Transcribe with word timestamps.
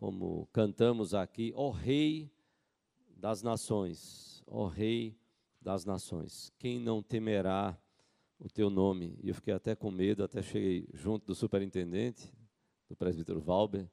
como 0.00 0.48
cantamos 0.50 1.12
aqui, 1.12 1.52
ó 1.54 1.68
Rei 1.68 2.32
das 3.18 3.42
Nações, 3.42 4.42
ó 4.46 4.66
Rei 4.66 5.14
das 5.60 5.84
Nações, 5.84 6.50
quem 6.58 6.80
não 6.80 7.02
temerá 7.02 7.78
o 8.38 8.48
teu 8.48 8.70
nome? 8.70 9.18
E 9.22 9.28
eu 9.28 9.34
fiquei 9.34 9.52
até 9.52 9.76
com 9.76 9.90
medo, 9.90 10.24
até 10.24 10.40
cheguei 10.40 10.88
junto 10.94 11.26
do 11.26 11.34
superintendente, 11.34 12.32
do 12.88 12.96
presbítero 12.96 13.42
Valber, 13.42 13.86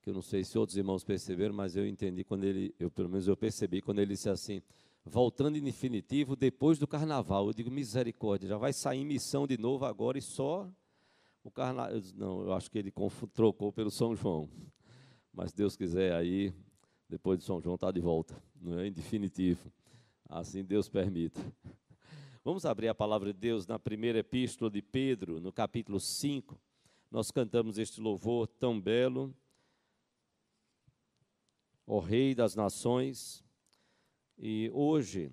que 0.00 0.08
eu 0.08 0.14
não 0.14 0.22
sei 0.22 0.42
se 0.42 0.58
outros 0.58 0.78
irmãos 0.78 1.04
perceberam, 1.04 1.54
mas 1.54 1.76
eu 1.76 1.86
entendi 1.86 2.24
quando 2.24 2.44
ele, 2.44 2.74
eu 2.80 2.90
pelo 2.90 3.10
menos 3.10 3.28
eu 3.28 3.36
percebi 3.36 3.82
quando 3.82 3.98
ele 3.98 4.14
disse 4.14 4.30
assim, 4.30 4.62
voltando 5.04 5.58
em 5.58 5.62
definitivo 5.62 6.34
depois 6.34 6.78
do 6.78 6.86
carnaval. 6.86 7.48
Eu 7.48 7.52
digo, 7.52 7.70
misericórdia, 7.70 8.48
já 8.48 8.56
vai 8.56 8.72
sair 8.72 9.04
missão 9.04 9.46
de 9.46 9.58
novo 9.58 9.84
agora 9.84 10.16
e 10.16 10.22
só 10.22 10.66
o 11.44 11.50
carnaval. 11.50 12.00
Não, 12.16 12.40
eu 12.40 12.54
acho 12.54 12.70
que 12.70 12.78
ele 12.78 12.90
trocou 13.34 13.70
pelo 13.70 13.90
São 13.90 14.16
João. 14.16 14.48
Mas 15.32 15.52
Deus 15.52 15.76
quiser 15.76 16.12
aí, 16.12 16.52
depois 17.08 17.38
de 17.38 17.44
São 17.44 17.60
João, 17.60 17.76
está 17.76 17.90
de 17.90 18.00
volta, 18.00 18.40
não 18.60 18.78
é? 18.78 18.86
Em 18.86 18.92
definitivo. 18.92 19.72
Assim 20.28 20.62
Deus 20.62 20.88
permita. 20.88 21.40
Vamos 22.44 22.66
abrir 22.66 22.88
a 22.88 22.94
palavra 22.94 23.32
de 23.32 23.38
Deus 23.38 23.66
na 23.66 23.78
primeira 23.78 24.18
epístola 24.18 24.70
de 24.70 24.82
Pedro, 24.82 25.40
no 25.40 25.52
capítulo 25.52 25.98
5. 25.98 26.60
Nós 27.10 27.30
cantamos 27.30 27.78
este 27.78 28.00
louvor 28.00 28.46
tão 28.46 28.80
belo. 28.80 29.34
O 31.86 31.98
Rei 31.98 32.34
das 32.34 32.54
Nações. 32.54 33.44
E 34.38 34.70
hoje 34.74 35.30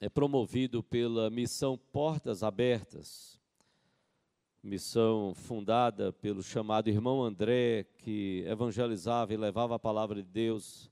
é 0.00 0.08
promovido 0.08 0.82
pela 0.82 1.28
missão 1.30 1.76
Portas 1.76 2.42
Abertas 2.42 3.40
missão 4.66 5.32
fundada 5.32 6.12
pelo 6.12 6.42
chamado 6.42 6.88
irmão 6.88 7.22
André, 7.22 7.86
que 7.98 8.44
evangelizava 8.48 9.32
e 9.32 9.36
levava 9.36 9.76
a 9.76 9.78
palavra 9.78 10.20
de 10.20 10.28
Deus 10.28 10.90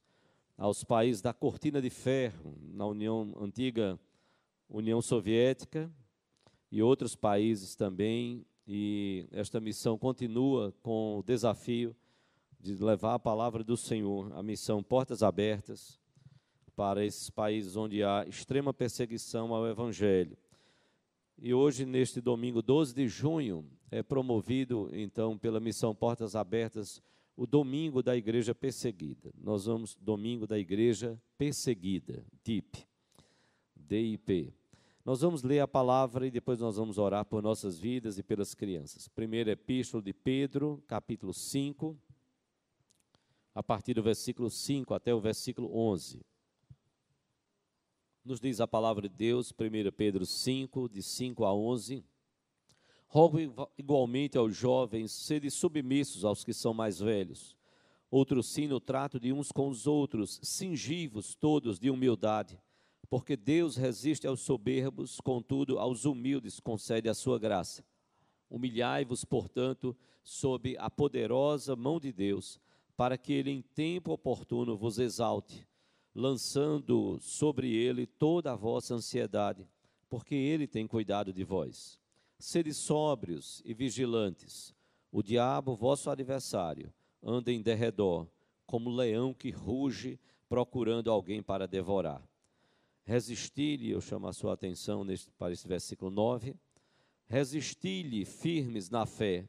aos 0.57 0.85
países 0.85 1.21
da 1.21 1.35
cortina 1.35 1.83
de 1.83 1.91
ferro, 1.91 2.57
na 2.63 2.87
União 2.87 3.35
antiga 3.41 3.99
União 4.71 5.03
Soviética 5.03 5.91
e 6.71 6.83
outros 6.83 7.17
países 7.17 7.75
também, 7.75 8.47
e 8.67 9.27
esta 9.33 9.61
missão 9.61 9.99
continua 9.99 10.73
com 10.81 11.19
o 11.19 11.23
desafio 11.25 11.95
de 12.61 12.77
levar 12.77 13.15
a 13.15 13.19
palavra 13.19 13.65
do 13.65 13.77
Senhor, 13.77 14.33
a 14.35 14.43
missão 14.43 14.85
Portas 14.85 15.21
Abertas, 15.23 16.01
para 16.77 17.05
esses 17.05 17.29
países 17.29 17.75
onde 17.75 18.05
há 18.05 18.25
extrema 18.29 18.73
perseguição 18.73 19.53
ao 19.53 19.67
Evangelho. 19.67 20.39
E 21.37 21.53
hoje, 21.53 21.85
neste 21.85 22.21
domingo 22.21 22.63
12 22.63 22.95
de 22.95 23.09
junho, 23.09 23.69
é 23.91 24.03
promovido, 24.03 24.89
então, 24.93 25.37
pela 25.37 25.61
Missão 25.61 25.95
Portas 25.95 26.35
Abertas, 26.35 27.03
o 27.37 27.47
Domingo 27.47 28.03
da 28.03 28.17
Igreja 28.17 28.55
Perseguida. 28.55 29.33
Nós 29.37 29.67
vamos, 29.67 29.97
Domingo 29.97 30.47
da 30.47 30.59
Igreja 30.59 31.21
Perseguida, 31.37 32.25
DIP, 32.45 32.87
DIP. 33.77 34.55
Nós 35.05 35.21
vamos 35.21 35.43
ler 35.43 35.61
a 35.61 35.69
palavra 35.69 36.27
e 36.27 36.31
depois 36.31 36.61
nós 36.61 36.77
vamos 36.77 36.97
orar 36.97 37.25
por 37.25 37.43
nossas 37.43 37.79
vidas 37.79 38.19
e 38.19 38.23
pelas 38.23 38.55
crianças. 38.55 39.09
Primeira 39.09 39.51
Epístola 39.51 40.03
de 40.03 40.15
Pedro, 40.15 40.83
capítulo 40.87 41.35
5, 41.35 41.99
a 43.55 43.63
partir 43.63 43.95
do 43.95 44.03
versículo 44.03 44.49
5 44.49 44.95
até 44.95 45.15
o 45.15 45.21
versículo 45.21 45.77
11. 45.77 46.25
Nos 48.25 48.41
diz 48.41 48.59
a 48.59 48.67
palavra 48.67 49.07
de 49.07 49.15
Deus, 49.15 49.53
1 49.53 49.93
Pedro 49.95 50.25
5, 50.25 50.89
de 50.89 51.03
5 51.03 51.45
a 51.45 51.55
11. 51.55 52.03
Rogo 53.07 53.39
igualmente 53.77 54.39
aos 54.39 54.57
jovens, 54.57 55.13
sede 55.13 55.51
submissos 55.51 56.25
aos 56.25 56.43
que 56.43 56.55
são 56.55 56.73
mais 56.73 56.99
velhos. 56.99 57.55
Outro 58.11 58.43
sim 58.43 58.67
no 58.67 58.81
trato 58.81 59.21
de 59.21 59.31
uns 59.31 59.53
com 59.53 59.69
os 59.69 59.87
outros, 59.87 60.41
cingivos 60.43 61.35
todos 61.35 61.79
de 61.79 61.91
humildade, 61.91 62.59
porque 63.11 63.37
Deus 63.37 63.77
resiste 63.77 64.27
aos 64.27 64.41
soberbos, 64.41 65.21
contudo 65.21 65.79
aos 65.79 66.07
humildes 66.07 66.59
concede 66.59 67.11
a 67.11 67.15
sua 67.15 67.39
graça. 67.39 67.85
Humilhai-vos, 68.49 69.27
portanto, 69.27 69.95
sob 70.23 70.75
a 70.79 70.89
poderosa 70.89 71.77
mão 71.77 72.01
de 72.01 72.11
Deus, 72.11 72.59
para 72.97 73.19
que 73.19 73.35
ele 73.35 73.51
em 73.51 73.61
tempo 73.61 74.13
oportuno 74.13 74.79
vos 74.79 74.99
exalte 74.99 75.67
lançando 76.15 77.19
sobre 77.21 77.75
ele 77.75 78.07
toda 78.07 78.53
a 78.53 78.57
vossa 78.57 78.95
ansiedade, 78.95 79.67
porque 80.09 80.35
ele 80.35 80.67
tem 80.67 80.87
cuidado 80.87 81.33
de 81.33 81.43
vós. 81.43 81.99
Sede 82.39 82.73
sóbrios 82.73 83.61
e 83.65 83.75
vigilantes. 83.75 84.75
O 85.11 85.23
diabo, 85.23 85.75
vosso 85.75 86.11
adversário, 86.11 86.93
anda 87.23 87.51
em 87.51 87.61
derredor, 87.61 88.29
como 88.67 88.91
leão 88.91 89.35
que 89.35 89.51
ruge, 89.51 90.19
procurando 90.49 91.11
alguém 91.11 91.43
para 91.43 91.67
devorar. 91.67 92.23
Resisti-lhe, 93.05 93.91
eu 93.91 94.01
chamo 94.01 94.29
a 94.29 94.33
sua 94.33 94.55
atenção 94.55 95.05
neste, 95.05 95.31
para 95.33 95.53
esse 95.53 95.67
versículo 95.67 96.11
9. 96.11 96.55
Resisti-lhe 97.27 98.25
firmes 98.25 98.89
na 98.89 99.05
fé, 99.05 99.49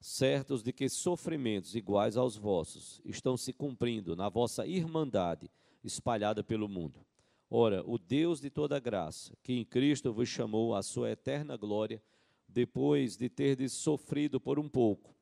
certos 0.00 0.62
de 0.62 0.72
que 0.72 0.88
sofrimentos 0.88 1.74
iguais 1.74 2.16
aos 2.16 2.36
vossos 2.36 3.00
estão 3.04 3.36
se 3.36 3.52
cumprindo 3.52 4.14
na 4.14 4.28
vossa 4.28 4.66
irmandade 4.66 5.50
espalhada 5.84 6.42
pelo 6.42 6.68
mundo. 6.68 7.04
Ora, 7.50 7.82
o 7.86 7.98
Deus 7.98 8.40
de 8.40 8.48
toda 8.48 8.80
graça, 8.80 9.36
que 9.42 9.52
em 9.52 9.64
Cristo 9.64 10.12
vos 10.12 10.28
chamou 10.28 10.74
à 10.74 10.82
sua 10.82 11.10
eterna 11.10 11.56
glória, 11.56 12.02
depois 12.48 13.16
de 13.16 13.28
terdes 13.28 13.72
sofrido 13.72 14.40
por 14.40 14.58
um 14.58 14.68
pouco, 14.68 15.14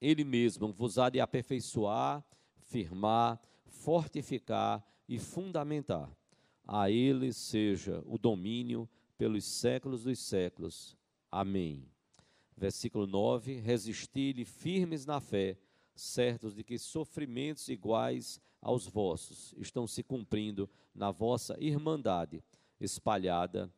Ele 0.00 0.24
mesmo 0.24 0.72
vos 0.72 0.98
há 0.98 1.08
de 1.08 1.20
aperfeiçoar, 1.20 2.24
firmar, 2.60 3.40
fortificar 3.66 4.84
e 5.08 5.18
fundamentar. 5.18 6.10
A 6.66 6.90
Ele 6.90 7.32
seja 7.32 8.02
o 8.06 8.18
domínio 8.18 8.88
pelos 9.16 9.44
séculos 9.44 10.04
dos 10.04 10.18
séculos. 10.18 10.96
Amém. 11.30 11.88
Versículo 12.56 13.06
9: 13.06 13.60
Resisti-lhe 13.60 14.44
firmes 14.44 15.06
na 15.06 15.20
fé, 15.20 15.56
certos 15.94 16.54
de 16.54 16.64
que 16.64 16.78
sofrimentos 16.78 17.68
iguais 17.68 18.40
aos 18.60 18.86
vossos 18.86 19.54
estão 19.58 19.86
se 19.86 20.02
cumprindo 20.02 20.68
na 20.94 21.10
vossa 21.10 21.56
irmandade 21.60 22.42
espalhada 22.80 23.72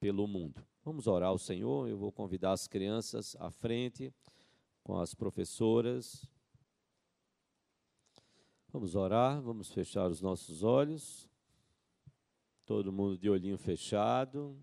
pelo 0.00 0.26
mundo. 0.26 0.64
Vamos 0.84 1.06
orar 1.06 1.30
ao 1.30 1.38
Senhor. 1.38 1.88
Eu 1.88 1.98
vou 1.98 2.12
convidar 2.12 2.52
as 2.52 2.68
crianças 2.68 3.36
à 3.40 3.50
frente 3.50 4.12
com 4.82 4.98
as 4.98 5.14
professoras. 5.14 6.24
Vamos 8.72 8.94
orar, 8.94 9.40
vamos 9.40 9.70
fechar 9.72 10.08
os 10.08 10.20
nossos 10.20 10.62
olhos. 10.62 11.28
Todo 12.64 12.92
mundo 12.92 13.16
de 13.16 13.30
olhinho 13.30 13.58
fechado. 13.58 14.56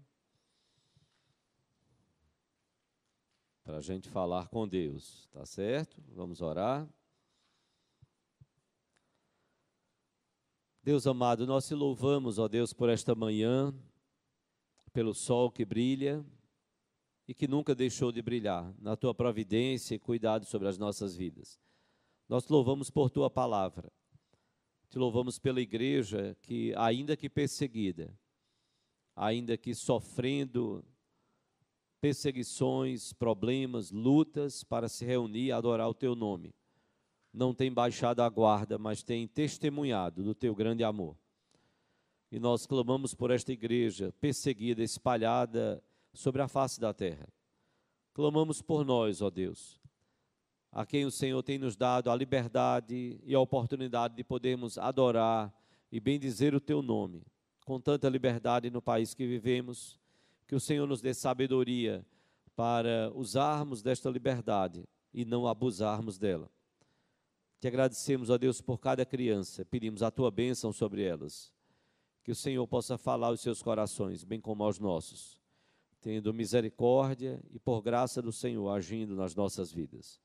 Para 3.63 3.77
a 3.77 3.81
gente 3.81 4.09
falar 4.09 4.49
com 4.49 4.67
Deus, 4.67 5.27
tá 5.31 5.45
certo? 5.45 6.01
Vamos 6.09 6.41
orar. 6.41 6.87
Deus 10.83 11.07
amado, 11.07 11.47
nós 11.47 11.65
te 11.65 11.73
louvamos, 11.73 12.37
ó 12.37 12.49
Deus, 12.49 12.73
por 12.73 12.89
esta 12.89 13.15
manhã, 13.15 13.73
pelo 14.91 15.13
sol 15.13 15.49
que 15.49 15.63
brilha 15.63 16.25
e 17.25 17.33
que 17.33 17.47
nunca 17.47 17.73
deixou 17.73 18.11
de 18.11 18.21
brilhar, 18.21 18.75
na 18.77 18.97
tua 18.97 19.15
providência 19.15 19.95
e 19.95 19.99
cuidado 19.99 20.45
sobre 20.45 20.67
as 20.67 20.77
nossas 20.77 21.15
vidas. 21.15 21.57
Nós 22.27 22.45
te 22.45 22.51
louvamos 22.51 22.89
por 22.89 23.09
tua 23.09 23.29
palavra. 23.29 23.89
Te 24.89 24.99
louvamos 24.99 25.39
pela 25.39 25.61
igreja 25.61 26.35
que, 26.41 26.73
ainda 26.75 27.15
que 27.15 27.29
perseguida, 27.29 28.13
ainda 29.15 29.57
que 29.57 29.73
sofrendo 29.73 30.83
perseguições, 32.01 33.13
problemas, 33.13 33.89
lutas 33.89 34.65
para 34.65 34.89
se 34.89 35.05
reunir 35.05 35.45
e 35.45 35.51
adorar 35.53 35.87
o 35.87 35.93
teu 35.93 36.13
nome 36.13 36.53
não 37.33 37.53
tem 37.53 37.73
baixado 37.73 38.21
a 38.21 38.29
guarda, 38.29 38.77
mas 38.77 39.01
tem 39.01 39.27
testemunhado 39.27 40.23
do 40.23 40.35
teu 40.35 40.53
grande 40.53 40.83
amor. 40.83 41.17
E 42.31 42.39
nós 42.39 42.65
clamamos 42.67 43.13
por 43.13 43.31
esta 43.31 43.51
igreja 43.51 44.13
perseguida, 44.21 44.83
espalhada 44.83 45.83
sobre 46.13 46.41
a 46.41 46.47
face 46.47 46.79
da 46.79 46.93
terra. 46.93 47.27
Clamamos 48.13 48.61
por 48.61 48.85
nós, 48.85 49.21
ó 49.21 49.29
Deus, 49.29 49.81
a 50.71 50.85
quem 50.85 51.05
o 51.05 51.11
Senhor 51.11 51.41
tem 51.41 51.57
nos 51.57 51.75
dado 51.75 52.11
a 52.11 52.15
liberdade 52.15 53.19
e 53.23 53.33
a 53.33 53.39
oportunidade 53.39 54.15
de 54.15 54.23
podermos 54.23 54.77
adorar 54.77 55.51
e 55.91 55.99
bendizer 55.99 56.53
o 56.53 56.61
teu 56.61 56.81
nome, 56.81 57.23
com 57.65 57.79
tanta 57.79 58.09
liberdade 58.09 58.69
no 58.69 58.81
país 58.81 59.13
que 59.13 59.25
vivemos, 59.25 59.99
que 60.47 60.55
o 60.55 60.59
Senhor 60.59 60.87
nos 60.87 61.01
dê 61.01 61.13
sabedoria 61.13 62.05
para 62.55 63.11
usarmos 63.15 63.81
desta 63.81 64.09
liberdade 64.09 64.83
e 65.11 65.25
não 65.25 65.47
abusarmos 65.47 66.17
dela. 66.19 66.49
Te 67.63 67.67
agradecemos, 67.69 68.29
ó 68.29 68.37
Deus, 68.37 68.59
por 68.59 68.77
cada 68.77 69.05
criança, 69.05 69.63
pedimos 69.63 70.03
a 70.03 70.11
tua 70.11 70.29
bênção 70.29 70.73
sobre 70.73 71.01
elas. 71.01 71.53
Que 72.21 72.29
o 72.29 72.35
Senhor 72.35 72.67
possa 72.67 72.97
falar 72.97 73.27
aos 73.27 73.39
seus 73.39 73.61
corações, 73.61 74.25
bem 74.25 74.41
como 74.41 74.65
aos 74.65 74.79
nossos, 74.79 75.39
tendo 76.01 76.33
misericórdia 76.33 77.41
e 77.51 77.59
por 77.59 77.81
graça 77.81 78.21
do 78.21 78.33
Senhor 78.33 78.67
agindo 78.67 79.15
nas 79.15 79.33
nossas 79.33 79.71
vidas. 79.71 80.19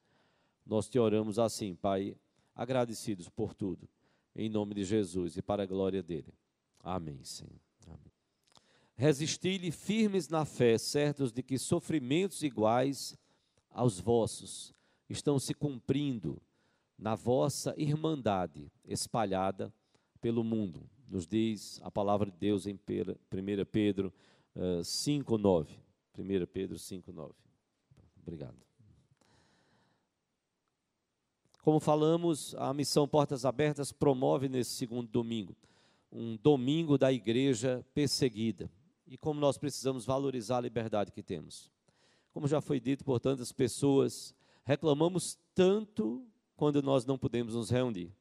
Nós 0.67 0.89
te 0.89 0.99
oramos 0.99 1.39
assim, 1.39 1.77
Pai, 1.77 2.17
agradecidos 2.57 3.29
por 3.29 3.55
tudo, 3.55 3.89
em 4.35 4.49
nome 4.49 4.75
de 4.75 4.83
Jesus 4.83 5.37
e 5.37 5.41
para 5.41 5.63
a 5.63 5.67
glória 5.67 6.03
dele. 6.03 6.35
Amém, 6.81 7.23
Senhor. 7.23 7.61
Amém. 7.87 8.13
Resisti-lhe 8.97 9.71
firmes 9.71 10.29
na 10.29 10.45
fé, 10.45 10.77
certos 10.77 11.31
de 11.33 11.45
que 11.45 11.57
sofrimentos 11.57 12.43
iguais 12.43 13.17
aos 13.71 14.01
vossos 14.01 14.75
estão 15.09 15.39
se 15.39 15.55
cumprindo 15.55 16.43
na 16.99 17.15
vossa 17.15 17.75
irmandade 17.77 18.71
espalhada 18.85 19.73
pelo 20.21 20.43
mundo. 20.43 20.89
Nos 21.09 21.27
diz 21.27 21.81
a 21.83 21.91
palavra 21.91 22.31
de 22.31 22.37
Deus 22.37 22.67
em 22.67 22.75
1 22.75 22.79
Pedro 23.71 24.13
uh, 24.57 24.83
5, 24.83 25.39
9. 25.39 25.73
1 26.19 26.47
Pedro 26.53 26.79
5, 26.79 27.13
9. 27.13 27.35
Obrigado. 28.21 28.57
Como 31.63 31.81
falamos, 31.81 32.55
a 32.57 32.75
missão 32.75 33.07
Portas 33.07 33.45
Abertas 33.45 33.93
promove 33.93 34.49
nesse 34.49 34.71
segundo 34.73 35.09
domingo 35.09 35.57
um 36.11 36.37
domingo 36.37 36.97
da 36.97 37.13
igreja 37.13 37.85
perseguida. 37.95 38.71
E 39.07 39.17
como 39.17 39.41
nós 39.41 39.57
precisamos 39.57 40.05
valorizar 40.05 40.59
a 40.59 40.63
liberdade 40.63 41.13
que 41.13 41.23
temos. 41.23 41.71
Como 42.33 42.47
já 42.47 42.61
foi 42.61 42.79
dito 42.79 43.05
por 43.05 43.21
tantas 43.21 43.53
pessoas, 43.53 44.35
reclamamos 44.65 45.39
tanto 45.55 46.27
quando 46.59 46.83
nós 46.83 47.07
não 47.07 47.17
podemos 47.17 47.55
nos 47.55 47.71
reunir. 47.71 48.13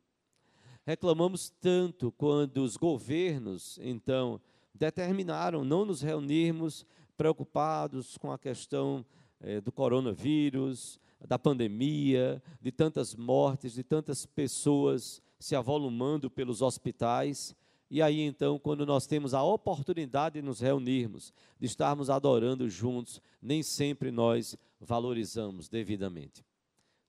Reclamamos 0.85 1.49
tanto 1.59 2.11
quando 2.11 2.59
os 2.59 2.77
governos, 2.77 3.79
então, 3.81 4.39
determinaram 4.73 5.65
não 5.65 5.83
nos 5.83 6.01
reunirmos 6.01 6.85
preocupados 7.17 8.15
com 8.15 8.31
a 8.31 8.37
questão 8.37 9.03
eh, 9.41 9.59
do 9.59 9.71
coronavírus, 9.71 10.99
da 11.27 11.39
pandemia, 11.39 12.41
de 12.61 12.71
tantas 12.71 13.15
mortes, 13.15 13.73
de 13.73 13.83
tantas 13.83 14.27
pessoas 14.27 15.19
se 15.39 15.55
avolumando 15.55 16.29
pelos 16.29 16.61
hospitais. 16.61 17.55
E 17.89 18.03
aí 18.03 18.21
então, 18.21 18.59
quando 18.59 18.85
nós 18.85 19.07
temos 19.07 19.33
a 19.33 19.41
oportunidade 19.41 20.39
de 20.39 20.45
nos 20.45 20.59
reunirmos, 20.59 21.33
de 21.59 21.65
estarmos 21.65 22.07
adorando 22.07 22.69
juntos, 22.69 23.19
nem 23.41 23.63
sempre 23.63 24.11
nós 24.11 24.55
valorizamos 24.79 25.67
devidamente. 25.67 26.45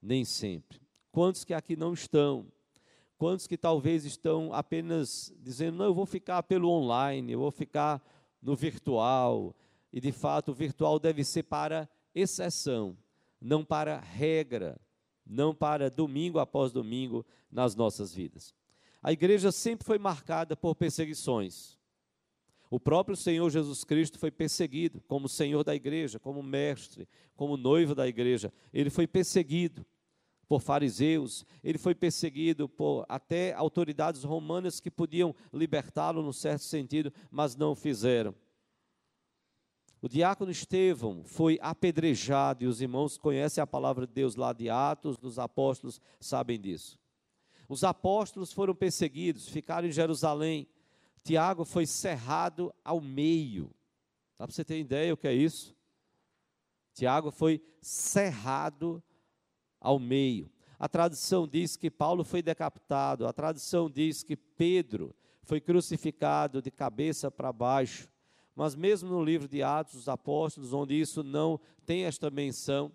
Nem 0.00 0.24
sempre. 0.24 0.87
Quantos 1.10 1.44
que 1.44 1.54
aqui 1.54 1.76
não 1.76 1.92
estão? 1.92 2.46
Quantos 3.16 3.46
que 3.46 3.56
talvez 3.56 4.04
estão 4.04 4.52
apenas 4.52 5.32
dizendo, 5.40 5.78
não, 5.78 5.86
eu 5.86 5.94
vou 5.94 6.06
ficar 6.06 6.42
pelo 6.44 6.70
online, 6.70 7.32
eu 7.32 7.40
vou 7.40 7.50
ficar 7.50 8.00
no 8.40 8.54
virtual. 8.54 9.54
E 9.92 10.00
de 10.00 10.12
fato, 10.12 10.52
o 10.52 10.54
virtual 10.54 10.98
deve 10.98 11.24
ser 11.24 11.42
para 11.42 11.88
exceção, 12.14 12.96
não 13.40 13.64
para 13.64 13.98
regra, 13.98 14.80
não 15.26 15.54
para 15.54 15.90
domingo 15.90 16.38
após 16.38 16.70
domingo 16.70 17.26
nas 17.50 17.74
nossas 17.74 18.14
vidas. 18.14 18.54
A 19.02 19.12
igreja 19.12 19.50
sempre 19.50 19.86
foi 19.86 19.98
marcada 19.98 20.56
por 20.56 20.74
perseguições. 20.74 21.78
O 22.70 22.78
próprio 22.78 23.16
Senhor 23.16 23.48
Jesus 23.48 23.82
Cristo 23.82 24.18
foi 24.18 24.30
perseguido 24.30 25.02
como 25.08 25.28
Senhor 25.28 25.64
da 25.64 25.74
igreja, 25.74 26.18
como 26.18 26.42
mestre, 26.42 27.08
como 27.34 27.56
noivo 27.56 27.94
da 27.94 28.06
igreja. 28.06 28.52
Ele 28.72 28.90
foi 28.90 29.06
perseguido 29.06 29.86
por 30.48 30.62
fariseus, 30.62 31.44
ele 31.62 31.76
foi 31.76 31.94
perseguido 31.94 32.68
por 32.68 33.04
até 33.08 33.52
autoridades 33.52 34.24
romanas 34.24 34.80
que 34.80 34.90
podiam 34.90 35.34
libertá-lo 35.52 36.22
no 36.22 36.32
certo 36.32 36.62
sentido, 36.62 37.12
mas 37.30 37.54
não 37.54 37.74
fizeram. 37.74 38.34
O 40.00 40.08
diácono 40.08 40.50
Estevão 40.50 41.22
foi 41.24 41.58
apedrejado, 41.60 42.64
e 42.64 42.66
os 42.66 42.80
irmãos 42.80 43.18
conhecem 43.18 43.60
a 43.60 43.66
palavra 43.66 44.06
de 44.06 44.12
Deus 44.12 44.36
lá 44.36 44.52
de 44.52 44.70
Atos, 44.70 45.18
dos 45.18 45.38
apóstolos 45.38 46.00
sabem 46.18 46.58
disso. 46.58 46.98
Os 47.68 47.84
apóstolos 47.84 48.52
foram 48.52 48.74
perseguidos, 48.74 49.48
ficaram 49.48 49.88
em 49.88 49.92
Jerusalém. 49.92 50.66
Tiago 51.22 51.64
foi 51.64 51.84
cerrado 51.84 52.72
ao 52.82 53.00
meio. 53.00 53.70
Dá 54.38 54.46
para 54.46 54.54
você 54.54 54.64
ter 54.64 54.78
ideia 54.78 55.12
o 55.12 55.16
que 55.16 55.28
é 55.28 55.34
isso? 55.34 55.76
Tiago 56.94 57.30
foi 57.30 57.60
cerrado 57.82 59.02
ao 59.80 59.98
meio. 59.98 60.50
A 60.78 60.88
tradição 60.88 61.46
diz 61.46 61.76
que 61.76 61.90
Paulo 61.90 62.22
foi 62.22 62.40
decapitado, 62.40 63.26
a 63.26 63.32
tradição 63.32 63.90
diz 63.90 64.22
que 64.22 64.36
Pedro 64.36 65.14
foi 65.42 65.60
crucificado 65.60 66.62
de 66.62 66.70
cabeça 66.70 67.30
para 67.30 67.52
baixo. 67.52 68.08
Mas 68.54 68.74
mesmo 68.74 69.08
no 69.08 69.24
livro 69.24 69.48
de 69.48 69.62
Atos 69.62 69.94
dos 69.94 70.08
Apóstolos, 70.08 70.72
onde 70.72 70.98
isso 70.98 71.22
não 71.22 71.60
tem 71.86 72.04
esta 72.04 72.30
menção, 72.30 72.92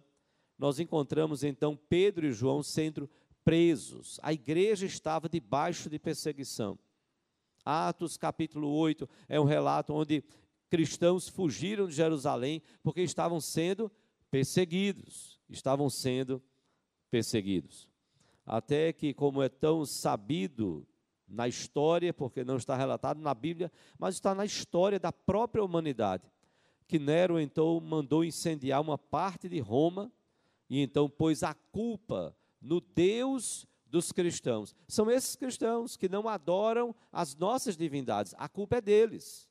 nós 0.58 0.80
encontramos 0.80 1.44
então 1.44 1.78
Pedro 1.90 2.28
e 2.28 2.32
João 2.32 2.62
sendo 2.62 3.10
presos. 3.44 4.20
A 4.22 4.32
igreja 4.32 4.86
estava 4.86 5.28
debaixo 5.28 5.90
de 5.90 6.00
perseguição. 6.00 6.78
Atos 7.66 8.18
capítulo 8.18 8.70
8 8.70 9.10
é 9.28 9.40
um 9.40 9.46
relato 9.46 9.94
onde 9.94 10.24
cristãos 10.70 11.28
fugiram 11.28 11.88
de 11.88 11.94
Jerusalém 11.94 12.62
porque 12.82 13.02
estavam 13.02 13.40
sendo 13.42 13.92
perseguidos, 14.30 15.40
estavam 15.50 15.90
sendo 15.90 16.40
perseguidos. 16.40 16.53
Até 18.46 18.92
que, 18.92 19.14
como 19.14 19.42
é 19.42 19.50
tão 19.50 19.86
sabido 19.86 20.88
na 21.28 21.48
história, 21.48 22.14
porque 22.14 22.44
não 22.44 22.58
está 22.58 22.76
relatado 22.76 23.20
na 23.20 23.34
Bíblia, 23.34 23.72
mas 23.98 24.16
está 24.16 24.36
na 24.36 24.46
história 24.46 25.00
da 25.00 25.12
própria 25.12 25.64
humanidade, 25.64 26.24
que 26.88 27.00
Nero 27.00 27.40
então 27.40 27.80
mandou 27.80 28.24
incendiar 28.24 28.82
uma 28.82 28.98
parte 28.98 29.50
de 29.50 29.60
Roma 29.60 30.12
e 30.70 30.80
então 30.82 31.10
pôs 31.10 31.44
a 31.44 31.54
culpa 31.54 32.36
no 32.62 32.80
Deus 32.80 33.66
dos 33.86 34.12
cristãos. 34.12 34.76
São 34.88 35.10
esses 35.10 35.36
cristãos 35.36 35.96
que 35.96 36.10
não 36.10 36.28
adoram 36.28 36.96
as 37.12 37.36
nossas 37.36 37.78
divindades, 37.78 38.34
a 38.38 38.48
culpa 38.48 38.78
é 38.78 38.82
deles. 38.82 39.50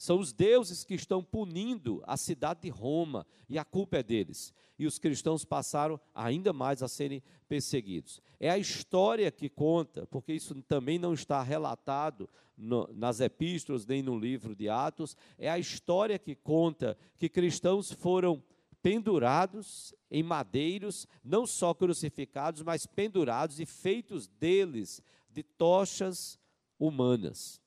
São 0.00 0.18
os 0.18 0.32
deuses 0.32 0.82
que 0.82 0.94
estão 0.94 1.22
punindo 1.22 2.02
a 2.06 2.16
cidade 2.16 2.62
de 2.62 2.70
Roma 2.70 3.26
e 3.46 3.58
a 3.58 3.64
culpa 3.66 3.98
é 3.98 4.02
deles. 4.02 4.50
E 4.78 4.86
os 4.86 4.98
cristãos 4.98 5.44
passaram 5.44 6.00
ainda 6.14 6.54
mais 6.54 6.82
a 6.82 6.88
serem 6.88 7.22
perseguidos. 7.46 8.22
É 8.40 8.48
a 8.48 8.56
história 8.56 9.30
que 9.30 9.50
conta, 9.50 10.06
porque 10.06 10.32
isso 10.32 10.54
também 10.62 10.98
não 10.98 11.12
está 11.12 11.42
relatado 11.42 12.30
no, 12.56 12.88
nas 12.94 13.20
epístolas 13.20 13.84
nem 13.84 14.02
no 14.02 14.18
livro 14.18 14.56
de 14.56 14.70
Atos. 14.70 15.14
É 15.36 15.50
a 15.50 15.58
história 15.58 16.18
que 16.18 16.34
conta 16.34 16.96
que 17.18 17.28
cristãos 17.28 17.92
foram 17.92 18.42
pendurados 18.82 19.94
em 20.10 20.22
madeiros, 20.22 21.06
não 21.22 21.46
só 21.46 21.74
crucificados, 21.74 22.62
mas 22.62 22.86
pendurados 22.86 23.60
e 23.60 23.66
feitos 23.66 24.26
deles 24.26 25.02
de 25.28 25.42
tochas 25.42 26.38
humanas. 26.78 27.60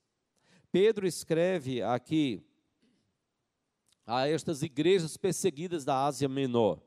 Pedro 0.73 1.05
escreve 1.05 1.83
aqui 1.83 2.41
a 4.07 4.27
estas 4.27 4.63
igrejas 4.63 5.15
perseguidas 5.15 5.85
da 5.85 6.03
Ásia 6.03 6.27
Menor, 6.27 6.81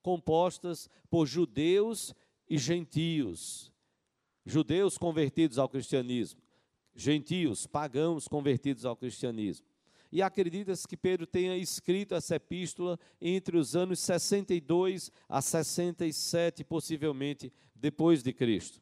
compostas 0.00 0.88
por 1.10 1.26
judeus 1.26 2.14
e 2.48 2.56
gentios. 2.56 3.72
Judeus 4.46 4.96
convertidos 4.96 5.58
ao 5.58 5.68
cristianismo, 5.68 6.40
gentios, 6.94 7.66
pagãos 7.66 8.28
convertidos 8.28 8.84
ao 8.84 8.94
cristianismo. 8.96 9.66
E 10.12 10.22
acredita-se 10.22 10.86
que 10.86 10.96
Pedro 10.96 11.26
tenha 11.26 11.56
escrito 11.56 12.14
essa 12.14 12.36
epístola 12.36 12.96
entre 13.20 13.56
os 13.56 13.74
anos 13.74 13.98
62 13.98 15.10
a 15.28 15.42
67, 15.42 16.62
possivelmente 16.62 17.52
depois 17.74 18.22
de 18.22 18.32
Cristo 18.32 18.80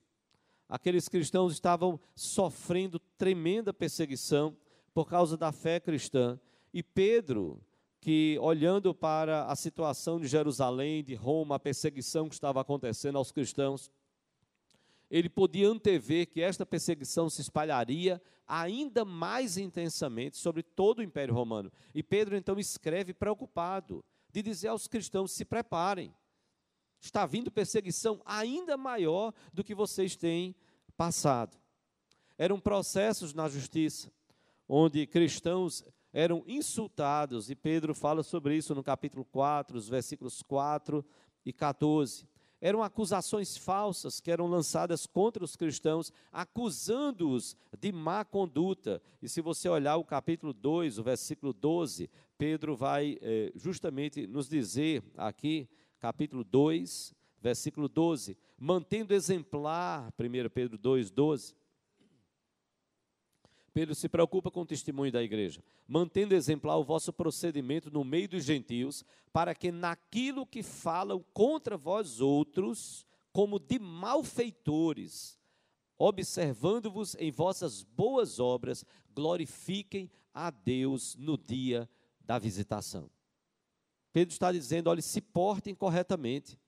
aqueles 0.71 1.09
cristãos 1.09 1.53
estavam 1.53 1.99
sofrendo 2.15 3.00
tremenda 3.21 3.71
perseguição 3.71 4.57
por 4.95 5.07
causa 5.07 5.37
da 5.37 5.53
fé 5.53 5.79
cristã. 5.79 6.41
E 6.73 6.83
Pedro, 6.83 7.63
que 8.01 8.39
olhando 8.41 8.95
para 8.95 9.45
a 9.45 9.55
situação 9.55 10.19
de 10.19 10.27
Jerusalém, 10.27 11.05
de 11.05 11.15
Roma, 11.15 11.57
a 11.57 11.59
perseguição 11.59 12.31
que 12.31 12.35
estava 12.35 12.63
acontecendo 12.63 13.19
aos 13.19 13.31
cristãos, 13.31 13.91
ele 15.11 15.29
podia 15.29 15.69
antever 15.69 16.29
que 16.29 16.41
esta 16.41 16.65
perseguição 16.65 17.29
se 17.29 17.43
espalharia 17.43 18.23
ainda 18.49 19.05
mais 19.05 19.59
intensamente 19.59 20.39
sobre 20.39 20.63
todo 20.63 21.01
o 21.01 21.03
Império 21.03 21.35
Romano. 21.35 21.71
E 21.95 22.03
Pedro 22.03 22.35
então 22.35 22.59
escreve 22.59 23.13
preocupado, 23.13 24.03
de 24.33 24.41
dizer 24.41 24.69
aos 24.69 24.89
cristãos: 24.89 25.33
se 25.33 25.45
preparem, 25.45 26.15
está 26.99 27.27
vindo 27.27 27.51
perseguição 27.51 28.23
ainda 28.25 28.79
maior 28.79 29.35
do 29.53 29.63
que 29.63 29.75
vocês 29.75 30.17
têm 30.17 30.57
passado. 30.97 31.60
Eram 32.41 32.59
processos 32.59 33.35
na 33.35 33.51
justiça, 33.51 34.11
onde 34.67 35.07
cristãos 35.07 35.85
eram 36.11 36.43
insultados, 36.47 37.51
e 37.51 37.55
Pedro 37.55 37.95
fala 37.95 38.23
sobre 38.23 38.57
isso 38.57 38.75
no 38.75 38.83
capítulo 38.83 39.27
4, 39.27 39.77
os 39.77 39.91
versículos 39.91 40.41
4 40.41 41.05
e 41.45 41.53
14. 41.53 42.27
Eram 42.59 42.83
acusações 42.83 43.59
falsas 43.59 44.21
que 44.21 44.31
eram 44.31 44.47
lançadas 44.47 45.07
contra 45.07 45.45
os 45.45 45.55
cristãos, 45.55 46.11
acusando-os 46.33 47.59
de 47.79 47.93
má 47.93 48.25
conduta. 48.25 49.03
E 49.21 49.29
se 49.29 49.43
você 49.43 49.69
olhar 49.69 49.99
o 49.99 50.05
capítulo 50.05 50.55
2, 50.55 50.99
o 50.99 51.03
versículo 51.03 51.53
12, 51.53 52.09
Pedro 52.39 52.75
vai 52.75 53.19
eh, 53.21 53.53
justamente 53.55 54.27
nos 54.27 54.49
dizer 54.49 55.05
aqui 55.15 55.69
capítulo 55.99 56.43
2, 56.43 57.15
versículo 57.39 57.87
12, 57.87 58.35
mantendo 58.59 59.13
exemplar, 59.13 60.11
1 60.19 60.49
Pedro 60.49 60.79
2, 60.79 61.11
12. 61.11 61.60
Pedro 63.73 63.95
se 63.95 64.09
preocupa 64.09 64.51
com 64.51 64.63
o 64.63 64.67
testemunho 64.67 65.13
da 65.13 65.23
igreja, 65.23 65.63
mantendo 65.87 66.35
exemplar 66.35 66.77
o 66.77 66.85
vosso 66.85 67.13
procedimento 67.13 67.91
no 67.91 68.05
meio 68.05 68.29
dos 68.29 68.45
gentios, 68.45 69.05
para 69.33 69.55
que 69.55 69.71
naquilo 69.71 70.45
que 70.45 70.63
falam 70.63 71.25
contra 71.33 71.77
vós 71.77 72.21
outros, 72.21 73.07
como 73.33 73.61
de 73.61 73.79
malfeitores, 73.79 75.39
observando-vos 75.97 77.15
em 77.17 77.31
vossas 77.31 77.85
boas 77.85 78.41
obras, 78.41 78.85
glorifiquem 79.15 80.11
a 80.35 80.51
Deus 80.51 81.15
no 81.17 81.39
dia 81.39 81.89
da 82.21 82.39
visitação. 82.39 83.11
Pedro 84.13 84.33
está 84.33 84.51
dizendo: 84.51 84.91
olhe, 84.91 85.03
se 85.03 85.21
portem 85.21 85.75
corretamente, 85.75 86.59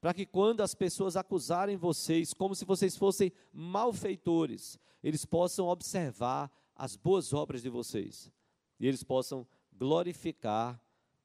para 0.00 0.14
que 0.14 0.26
quando 0.26 0.60
as 0.60 0.74
pessoas 0.74 1.16
acusarem 1.16 1.76
vocês 1.76 2.34
como 2.34 2.54
se 2.54 2.64
vocês 2.64 2.96
fossem 2.96 3.32
malfeitores, 3.52 4.78
eles 5.02 5.24
possam 5.24 5.66
observar 5.68 6.50
as 6.74 6.96
boas 6.96 7.32
obras 7.32 7.62
de 7.62 7.68
vocês 7.68 8.30
e 8.78 8.86
eles 8.86 9.02
possam 9.02 9.46
glorificar 9.72 10.80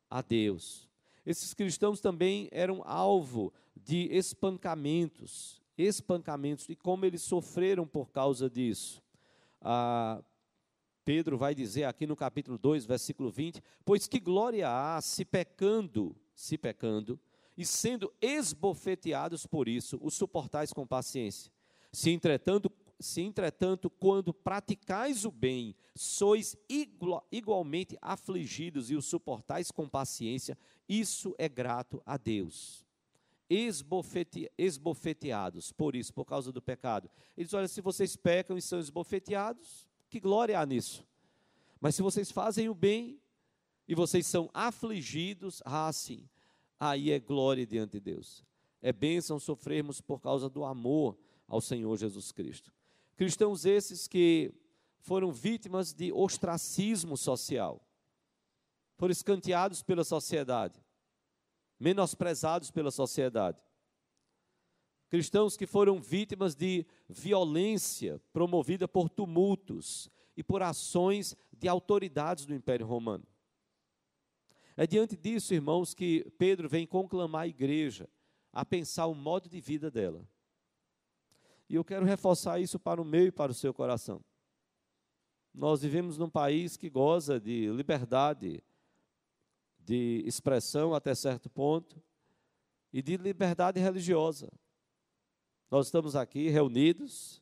a 0.10 0.22
Deus. 0.22 0.90
Esses 1.26 1.54
cristãos 1.54 2.00
também 2.00 2.50
eram 2.52 2.82
alvo 2.86 3.54
de 3.76 4.08
espancamentos, 4.12 5.62
espancamentos, 5.78 6.68
e 6.70 6.76
como 6.76 7.06
eles 7.06 7.22
sofreram 7.22 7.86
por 7.86 8.12
causa 8.12 8.50
disso. 8.50 9.02
Ah, 9.62 10.22
Pedro 11.04 11.38
vai 11.38 11.54
dizer 11.54 11.86
aqui 11.86 12.06
no 12.06 12.16
capítulo 12.16 12.58
2, 12.58 12.86
versículo 12.86 13.32
20: 13.32 13.62
Pois 13.86 14.08
que 14.08 14.20
glória 14.20 14.68
há 14.70 15.02
se 15.02 15.26
pecando, 15.26 16.16
se 16.34 16.58
pecando, 16.58 17.20
e 17.58 17.66
sendo 17.66 18.12
esbofeteados 18.22 19.46
por 19.46 19.68
isso, 19.68 20.00
o 20.02 20.10
suportais 20.10 20.72
com 20.72 20.86
paciência. 20.88 21.52
Se 21.92 22.10
entretanto, 22.10 22.72
se 23.00 23.22
entretanto, 23.22 23.90
quando 23.90 24.34
praticais 24.34 25.26
o 25.26 25.32
bem, 25.32 25.76
sois 25.96 26.56
igual, 26.70 27.28
igualmente 27.32 27.98
afligidos 28.02 28.90
e 28.90 28.96
o 28.96 29.02
suportais 29.02 29.72
com 29.72 29.90
paciência, 29.90 30.58
isso 30.88 31.36
é 31.38 31.50
grato 31.50 32.02
a 32.06 32.18
Deus. 32.18 32.86
Esbofete, 33.50 34.50
esbofeteados 34.58 35.74
por 35.74 35.96
isso, 35.96 36.14
por 36.14 36.24
causa 36.24 36.52
do 36.52 36.62
pecado. 36.62 37.10
Eles 37.36 37.54
olha, 37.54 37.68
se 37.68 37.82
vocês 37.82 38.16
pecam 38.16 38.58
e 38.58 38.62
são 38.62 38.80
esbofeteados, 38.80 39.86
que 40.10 40.20
glória 40.20 40.58
há 40.58 40.66
nisso? 40.66 41.06
Mas 41.80 41.96
se 41.96 42.02
vocês 42.02 42.32
fazem 42.32 42.70
o 42.70 42.76
bem 42.76 43.20
e 43.88 43.96
vocês 43.96 44.26
são 44.28 44.50
afligidos, 44.54 45.62
ah, 45.66 45.92
sim, 45.92 46.30
aí 46.82 47.12
é 47.12 47.20
glória 47.20 47.64
diante 47.64 47.92
de 47.92 48.00
Deus. 48.00 48.44
É 48.82 48.92
bênção 48.92 49.40
sofrermos 49.40 50.02
por 50.02 50.20
causa 50.20 50.50
do 50.50 50.66
amor 50.66 51.16
ao 51.48 51.62
Senhor 51.62 51.96
Jesus 51.96 52.32
Cristo. 52.32 52.74
Cristãos 53.16 53.66
esses 53.66 54.08
que 54.08 54.52
foram 55.00 55.32
vítimas 55.32 55.94
de 55.94 56.12
ostracismo 56.12 57.16
social, 57.16 57.88
foram 58.98 59.12
escanteados 59.12 59.84
pela 59.84 60.04
sociedade, 60.04 60.84
menosprezados 61.80 62.72
pela 62.72 62.90
sociedade. 62.90 63.62
Cristãos 65.08 65.56
que 65.56 65.68
foram 65.68 66.02
vítimas 66.02 66.56
de 66.56 66.86
violência 67.08 68.20
promovida 68.34 68.88
por 68.88 69.08
tumultos 69.08 70.10
e 70.36 70.44
por 70.44 70.64
ações 70.64 71.36
de 71.52 71.68
autoridades 71.68 72.46
do 72.46 72.56
Império 72.56 72.88
Romano. 72.88 73.26
É 74.82 74.88
diante 74.88 75.16
disso, 75.16 75.54
irmãos, 75.54 75.94
que 75.94 76.26
Pedro 76.40 76.68
vem 76.68 76.88
conclamar 76.88 77.44
a 77.44 77.48
igreja 77.48 78.10
a 78.52 78.66
pensar 78.66 79.06
o 79.06 79.14
modo 79.14 79.48
de 79.48 79.62
vida 79.62 79.92
dela. 79.92 80.28
E 81.70 81.76
eu 81.76 81.86
quero 81.86 82.04
reforçar 82.04 82.60
isso 82.60 82.80
para 82.80 83.00
o 83.00 83.06
meu 83.06 83.28
e 83.28 83.32
para 83.32 83.52
o 83.52 83.54
seu 83.54 83.76
coração. 83.76 84.26
Nós 85.54 85.84
vivemos 85.84 86.18
num 86.18 86.32
país 86.32 86.78
que 86.78 86.90
goza 86.90 87.40
de 87.40 87.70
liberdade 87.70 88.64
de 89.78 90.24
expressão 90.26 90.96
até 90.96 91.14
certo 91.14 91.48
ponto 91.48 92.02
e 92.92 93.04
de 93.04 93.18
liberdade 93.18 93.80
religiosa. 93.80 94.52
Nós 95.70 95.86
estamos 95.86 96.16
aqui 96.16 96.50
reunidos 96.50 97.40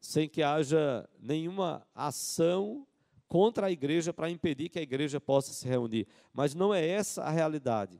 sem 0.00 0.30
que 0.30 0.42
haja 0.42 1.06
nenhuma 1.20 1.86
ação 1.94 2.86
contra 3.32 3.68
a 3.68 3.70
igreja 3.70 4.12
para 4.12 4.28
impedir 4.28 4.68
que 4.68 4.78
a 4.78 4.82
igreja 4.82 5.18
possa 5.18 5.54
se 5.54 5.66
reunir. 5.66 6.06
Mas 6.34 6.54
não 6.54 6.74
é 6.74 6.86
essa 6.86 7.22
a 7.22 7.30
realidade. 7.30 7.98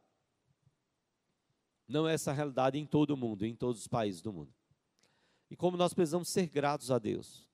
Não 1.89 2.07
é 2.07 2.13
essa 2.13 2.33
a 2.33 2.35
realidade 2.35 2.79
em 2.79 2.85
todo 2.85 3.13
o 3.13 3.17
mundo, 3.17 3.47
em 3.47 3.55
todos 3.55 3.81
os 3.81 3.89
países 3.89 4.21
do 4.21 4.31
mundo. 4.31 4.53
E 5.51 5.57
como 5.57 5.75
nós 5.75 5.95
precisamos 5.95 6.29
ser 6.29 6.51
gratos 6.51 6.91
a 6.91 6.99
Deus. 6.99 7.49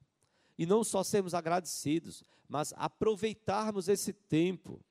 E 0.58 0.66
não 0.66 0.82
só 0.82 1.04
sermos 1.04 1.34
agradecidos, 1.34 2.24
mas 2.48 2.74
aproveitarmos 2.76 3.88
esse 3.88 4.12
tempo. 4.12 4.84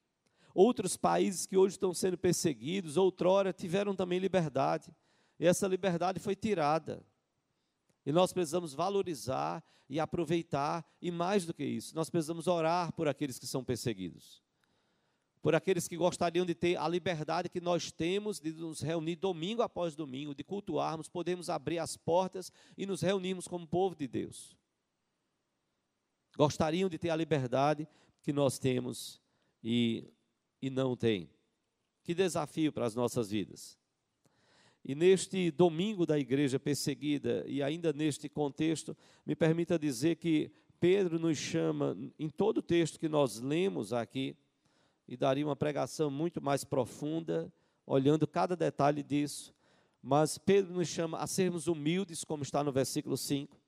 Outros 0.53 0.95
países 0.95 1.45
que 1.45 1.57
hoje 1.57 1.75
estão 1.75 1.93
sendo 1.93 2.17
perseguidos, 2.17 2.95
outrora 2.95 3.51
tiveram 3.51 3.97
também 3.97 4.17
liberdade. 4.17 4.95
E 5.37 5.45
essa 5.45 5.67
liberdade 5.67 6.21
foi 6.21 6.37
tirada. 6.37 7.05
E 8.07 8.11
nós 8.13 8.31
precisamos 8.31 8.73
valorizar 8.73 9.61
e 9.89 9.99
aproveitar, 9.99 10.89
e 11.01 11.11
mais 11.11 11.45
do 11.45 11.53
que 11.53 11.65
isso, 11.65 11.93
nós 11.93 12.09
precisamos 12.09 12.47
orar 12.47 12.93
por 12.93 13.05
aqueles 13.05 13.37
que 13.37 13.45
são 13.45 13.65
perseguidos. 13.65 14.41
Por 15.41 15.53
aqueles 15.53 15.89
que 15.89 15.97
gostariam 15.97 16.45
de 16.45 16.55
ter 16.55 16.77
a 16.77 16.87
liberdade 16.87 17.49
que 17.49 17.59
nós 17.59 17.91
temos 17.91 18.39
de 18.39 18.53
nos 18.53 18.79
reunir 18.79 19.17
domingo 19.17 19.61
após 19.61 19.93
domingo, 19.93 20.33
de 20.33 20.41
cultuarmos, 20.41 21.09
podemos 21.09 21.49
abrir 21.49 21.79
as 21.79 21.97
portas 21.97 22.49
e 22.77 22.85
nos 22.85 23.01
reunirmos 23.01 23.45
como 23.45 23.67
povo 23.67 23.93
de 23.93 24.07
Deus. 24.07 24.55
Gostariam 26.37 26.87
de 26.87 26.97
ter 26.97 27.09
a 27.09 27.15
liberdade 27.17 27.85
que 28.21 28.31
nós 28.31 28.57
temos 28.57 29.21
e, 29.61 30.13
e 30.61 30.69
não 30.69 30.95
têm. 30.95 31.29
Que 32.05 32.15
desafio 32.15 32.71
para 32.71 32.85
as 32.85 32.95
nossas 32.95 33.29
vidas. 33.29 33.77
E 34.87 34.95
neste 34.95 35.51
domingo 35.51 36.05
da 36.05 36.17
igreja 36.17 36.57
perseguida, 36.57 37.43
e 37.45 37.61
ainda 37.61 37.91
neste 37.91 38.29
contexto, 38.29 38.95
me 39.25 39.35
permita 39.35 39.77
dizer 39.77 40.15
que 40.15 40.49
Pedro 40.79 41.19
nos 41.19 41.37
chama, 41.37 41.97
em 42.17 42.29
todo 42.29 42.59
o 42.59 42.61
texto 42.61 42.97
que 42.97 43.09
nós 43.09 43.41
lemos 43.41 43.91
aqui, 43.91 44.33
e 45.05 45.17
daria 45.17 45.45
uma 45.45 45.57
pregação 45.57 46.09
muito 46.09 46.41
mais 46.41 46.63
profunda, 46.63 47.51
olhando 47.85 48.25
cada 48.25 48.55
detalhe 48.55 49.03
disso, 49.03 49.53
mas 50.01 50.37
Pedro 50.37 50.73
nos 50.73 50.87
chama 50.87 51.17
a 51.17 51.27
sermos 51.27 51.67
humildes, 51.67 52.23
como 52.23 52.43
está 52.43 52.63
no 52.63 52.71
versículo 52.71 53.17
5. 53.17 53.59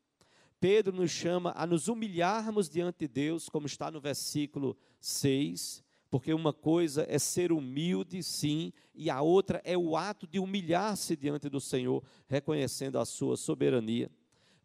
Pedro 0.57 0.95
nos 0.95 1.11
chama 1.11 1.51
a 1.53 1.67
nos 1.67 1.89
humilharmos 1.89 2.69
diante 2.69 2.99
de 2.99 3.07
Deus, 3.09 3.49
como 3.49 3.65
está 3.67 3.91
no 3.91 3.99
versículo 3.99 4.77
6 5.01 5.83
porque 6.10 6.34
uma 6.34 6.51
coisa 6.51 7.06
é 7.08 7.20
ser 7.20 7.51
humilde, 7.51 8.24
sim, 8.24 8.74
e 8.96 9.10
a 9.10 9.22
outra 9.22 9.62
é 9.63 9.78
o 9.78 9.96
ato 9.96 10.25
de 10.25 10.39
humilhar-se 10.39 11.16
diante 11.16 11.48
do 11.50 11.62
Senhor, 11.62 12.04
reconhecendo 12.28 12.98
a 12.98 13.06
sua 13.06 13.38
soberania. 13.38 14.10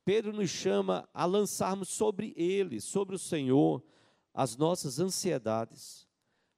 Pedro 0.04 0.32
nos 0.32 0.50
chama 0.50 1.08
a 1.12 1.24
lançarmos 1.24 1.88
sobre 1.88 2.32
ele, 2.36 2.80
sobre 2.80 3.14
o 3.14 3.18
Senhor, 3.18 3.82
as 4.32 4.56
nossas 4.56 4.98
ansiedades. 4.98 6.08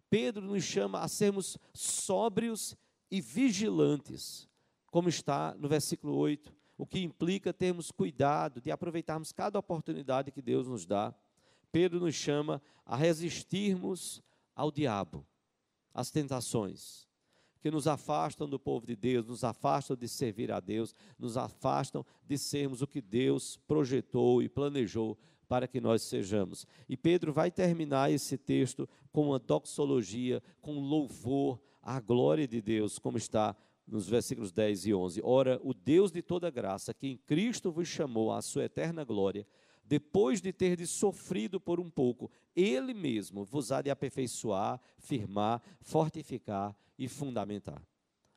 Pedro 0.09 0.43
nos 0.43 0.63
chama 0.63 1.01
a 1.01 1.09
sermos 1.09 1.59
sóbrios 1.75 2.77
e 3.11 3.21
vigilantes, 3.21 4.49
como 4.91 5.09
está 5.09 5.55
no 5.59 5.69
versículo 5.69 6.15
8, 6.17 6.55
o 6.79 6.87
que 6.87 7.01
implica 7.01 7.53
termos 7.53 7.91
cuidado 7.91 8.61
de 8.61 8.71
aproveitarmos 8.71 9.33
cada 9.33 9.59
oportunidade 9.59 10.31
que 10.31 10.43
Deus 10.43 10.69
nos 10.69 10.87
dá. 10.87 11.15
Pedro 11.73 12.01
nos 12.01 12.15
chama 12.15 12.63
a 12.85 12.97
resistirmos 12.97 14.23
ao 14.57 14.73
diabo, 14.73 15.25
às 15.95 16.11
tentações 16.11 17.07
que 17.61 17.71
nos 17.71 17.87
afastam 17.89 18.49
do 18.49 18.61
povo 18.61 18.87
de 18.87 18.95
Deus, 18.95 19.27
nos 19.27 19.43
afastam 19.43 19.97
de 19.97 20.09
servir 20.09 20.53
a 20.53 20.61
Deus, 20.61 20.95
nos 21.19 21.37
afastam 21.37 22.07
de 22.25 22.39
sermos 22.39 22.81
o 22.81 22.87
que 22.87 23.01
Deus 23.01 23.57
projetou 23.67 24.41
e 24.41 24.49
planejou 24.49 25.19
para 25.49 25.67
que 25.67 25.81
nós 25.81 26.03
sejamos. 26.03 26.67
E 26.89 26.97
Pedro 26.97 27.33
vai 27.33 27.51
terminar 27.51 28.11
esse 28.11 28.39
texto 28.39 28.89
com 29.13 29.29
uma 29.29 29.39
doxologia, 29.39 30.43
com 30.61 30.79
louvor 30.79 31.61
à 31.83 32.01
glória 32.01 32.47
de 32.47 32.61
Deus, 32.63 32.99
como 32.99 33.17
está 33.19 33.57
nos 33.87 34.09
versículos 34.09 34.53
10 34.53 34.87
e 34.87 34.95
11. 34.95 35.21
Ora, 35.25 35.61
o 35.63 35.73
Deus 35.73 36.11
de 36.11 36.23
toda 36.23 36.51
graça, 36.51 36.95
que 36.95 37.09
em 37.09 37.17
Cristo 37.17 37.71
vos 37.71 37.89
chamou 37.89 38.33
à 38.33 38.43
sua 38.43 38.65
eterna 38.65 39.05
glória, 39.05 39.47
depois 39.87 40.41
de 40.41 40.53
ter 40.53 40.85
sofrido 40.87 41.61
por 41.61 41.79
um 41.79 41.89
pouco, 41.89 42.31
ele 42.55 42.93
mesmo 42.93 43.45
vos 43.45 43.71
há 43.71 43.81
de 43.81 43.91
aperfeiçoar, 43.91 44.81
firmar, 44.99 45.63
fortificar 45.81 46.77
e 46.99 47.09
fundamentar. 47.09 47.83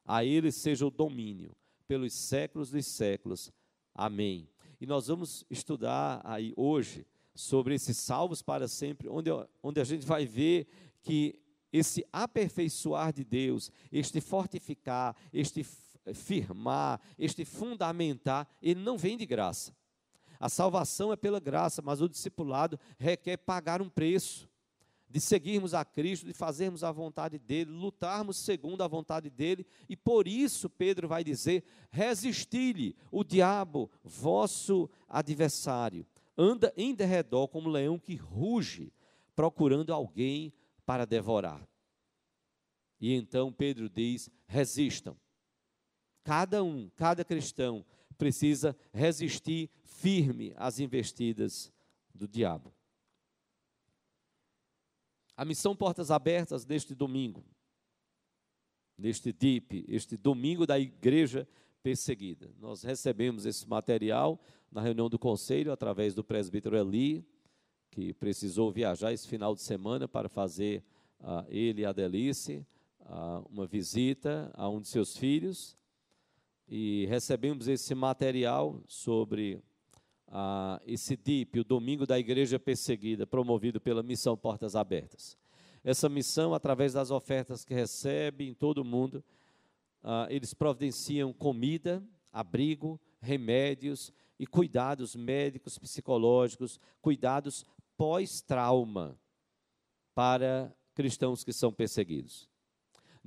A 0.06 0.24
ele 0.24 0.52
seja 0.52 0.86
o 0.86 0.92
domínio 0.92 1.56
pelos 1.88 2.14
séculos 2.14 2.70
dos 2.70 2.86
séculos. 2.86 3.52
Amém. 3.96 4.48
E 4.80 4.86
nós 4.86 5.08
vamos 5.08 5.44
estudar 5.50 6.22
aí 6.24 6.54
hoje 6.56 7.06
sobre 7.34 7.74
esses 7.74 7.98
salvos 7.98 8.42
para 8.42 8.68
sempre, 8.68 9.08
onde, 9.10 9.30
onde 9.64 9.80
a 9.80 9.84
gente 9.84 10.06
vai 10.06 10.26
ver 10.26 10.68
que 11.02 11.40
esse 11.72 12.06
aperfeiçoar 12.12 13.14
de 13.14 13.24
Deus, 13.24 13.72
este 13.92 14.22
fortificar, 14.22 15.16
este 15.32 15.64
firmar, 16.14 17.00
este 17.18 17.46
fundamentar, 17.46 18.48
ele 18.62 18.82
não 18.82 18.98
vem 18.98 19.18
de 19.18 19.26
graça. 19.26 19.76
A 20.40 20.48
salvação 20.48 21.12
é 21.12 21.16
pela 21.16 21.40
graça, 21.40 21.82
mas 21.82 22.02
o 22.02 22.08
discipulado 22.08 22.80
requer 22.98 23.38
pagar 23.38 23.82
um 23.82 23.90
preço 23.90 24.50
de 25.10 25.20
seguirmos 25.20 25.74
a 25.74 25.84
Cristo, 25.84 26.28
de 26.28 26.34
fazermos 26.34 26.84
a 26.84 26.92
vontade 26.92 27.40
dele, 27.40 27.72
lutarmos 27.72 28.38
segundo 28.38 28.84
a 28.84 28.88
vontade 28.88 29.30
dele, 29.30 29.66
e 29.90 29.96
por 29.96 30.28
isso 30.28 30.70
Pedro 30.70 31.08
vai 31.08 31.24
dizer: 31.24 31.64
resisti-lhe, 31.90 32.96
o 33.12 33.24
diabo, 33.24 33.90
vosso 34.04 34.90
adversário, 35.08 36.06
anda 36.38 36.72
em 36.78 36.94
derredor 36.94 37.48
como 37.48 37.68
um 37.68 37.72
leão 37.72 37.98
que 37.98 38.16
ruge, 38.16 38.94
procurando 39.36 39.94
alguém 39.94 40.54
para 40.86 41.06
devorar. 41.06 41.68
E 43.02 43.14
então 43.14 43.52
Pedro 43.52 43.90
diz: 43.90 44.30
resistam. 44.46 45.18
Cada 46.24 46.64
um, 46.64 46.92
cada 46.96 47.26
cristão, 47.26 47.84
precisa 48.20 48.76
resistir 48.94 49.72
firme 49.86 50.54
às 50.58 50.78
investidas 50.78 51.72
do 52.14 52.28
diabo. 52.28 52.74
A 55.36 55.46
missão 55.46 55.74
Portas 55.74 56.12
Abertas 56.12 56.66
deste 56.66 56.94
domingo, 56.94 57.46
neste 58.98 59.32
DIP, 59.32 59.86
este 59.88 60.18
domingo 60.18 60.68
da 60.68 60.78
igreja 60.78 61.48
perseguida. 61.82 62.54
Nós 62.60 62.84
recebemos 62.84 63.46
esse 63.46 63.66
material 63.68 64.38
na 64.70 64.82
reunião 64.82 65.10
do 65.10 65.18
conselho 65.18 65.72
através 65.72 66.14
do 66.14 66.22
presbítero 66.22 66.76
Eli, 66.76 67.26
que 67.90 68.14
precisou 68.14 68.70
viajar 68.70 69.14
esse 69.14 69.30
final 69.30 69.56
de 69.56 69.62
semana 69.62 70.10
para 70.10 70.28
fazer 70.28 70.84
uh, 71.22 71.46
ele 71.48 71.84
e 71.84 71.86
a 71.86 71.94
Delice 71.94 72.68
uh, 73.00 73.48
uma 73.50 73.66
visita 73.66 74.52
a 74.54 74.68
um 74.68 74.82
de 74.82 74.90
seus 74.90 75.16
filhos 75.16 75.79
e 76.70 77.08
recebemos 77.08 77.68
esse 77.68 77.96
material 77.96 78.80
sobre 78.88 79.60
ah, 80.28 80.80
esse 80.86 81.18
DIP, 81.18 81.60
o 81.60 81.64
Domingo 81.64 82.06
da 82.06 82.20
Igreja 82.20 82.60
Perseguida, 82.60 83.26
promovido 83.26 83.82
pela 83.82 84.04
Missão 84.04 84.38
Portas 84.38 84.76
Abertas. 84.76 85.36
Essa 85.84 86.08
missão, 86.08 86.54
através 86.54 86.94
das 86.94 87.10
ofertas 87.10 87.66
que 87.66 87.74
recebe 87.74 88.48
em 88.48 88.54
todo 88.54 88.80
o 88.80 88.86
mundo, 88.86 89.24
ah, 90.04 90.28
eles 90.30 90.54
providenciam 90.54 91.34
comida, 91.34 92.04
abrigo, 92.32 93.00
remédios 93.20 94.14
e 94.38 94.46
cuidados 94.46 95.16
médicos, 95.16 95.78
psicológicos, 95.80 96.80
cuidados 97.02 97.66
pós-trauma 97.98 99.20
para 100.14 100.74
cristãos 100.94 101.44
que 101.44 101.52
são 101.52 101.72
perseguidos. 101.72 102.49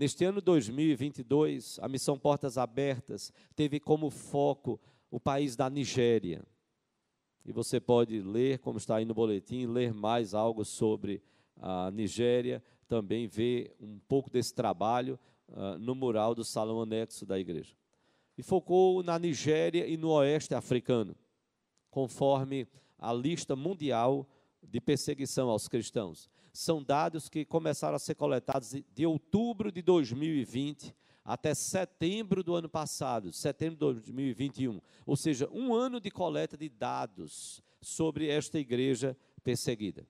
Neste 0.02 0.25
ano 0.25 0.40
2022, 0.40 1.78
a 1.80 1.88
missão 1.88 2.18
Portas 2.18 2.59
Abertas 2.59 3.32
teve 3.54 3.78
como 3.78 4.11
foco 4.11 4.80
o 5.09 5.21
país 5.21 5.54
da 5.54 5.71
Nigéria. 5.71 6.42
E 7.44 7.52
você 7.52 7.78
pode 7.78 8.21
ler, 8.21 8.59
como 8.59 8.78
está 8.78 8.97
aí 8.97 9.04
no 9.04 9.14
boletim, 9.14 9.64
ler 9.64 9.94
mais 9.94 10.35
algo 10.35 10.64
sobre 10.64 11.23
a 11.56 11.88
Nigéria, 11.92 12.61
também 12.88 13.28
ver 13.28 13.76
um 13.80 14.00
pouco 14.09 14.28
desse 14.28 14.52
trabalho 14.52 15.16
uh, 15.49 15.78
no 15.78 15.94
mural 15.94 16.35
do 16.35 16.44
salão 16.44 16.82
anexo 16.82 17.25
da 17.25 17.38
igreja. 17.38 17.76
E 18.37 18.42
focou 18.42 19.04
na 19.04 19.16
Nigéria 19.21 19.87
e 19.87 19.97
no 19.97 20.11
oeste 20.11 20.52
africano, 20.52 21.14
conforme 21.92 22.66
a 22.99 23.12
lista 23.12 23.54
mundial 23.54 24.28
de 24.61 24.80
perseguição 24.80 25.49
aos 25.49 25.68
cristãos. 25.68 26.28
São 26.52 26.82
dados 26.82 27.28
que 27.28 27.44
começaram 27.44 27.97
a 27.97 27.99
ser 27.99 28.14
coletados 28.14 28.75
de 28.94 29.06
outubro 29.06 29.73
de 29.73 29.80
2020 29.80 30.94
até 31.25 31.54
setembro 31.54 32.42
do 32.42 32.54
ano 32.54 32.68
passado, 32.68 33.32
setembro 33.32 33.76
de 33.76 33.80
2021. 33.80 34.80
Ou 35.06 35.16
seja, 35.16 35.49
um 35.50 35.73
ano 35.75 35.99
de 36.00 36.11
coleta 36.11 36.54
de 36.56 36.68
dados 36.68 37.62
sobre 37.80 38.28
esta 38.28 38.59
igreja 38.59 39.16
perseguida. 39.42 40.06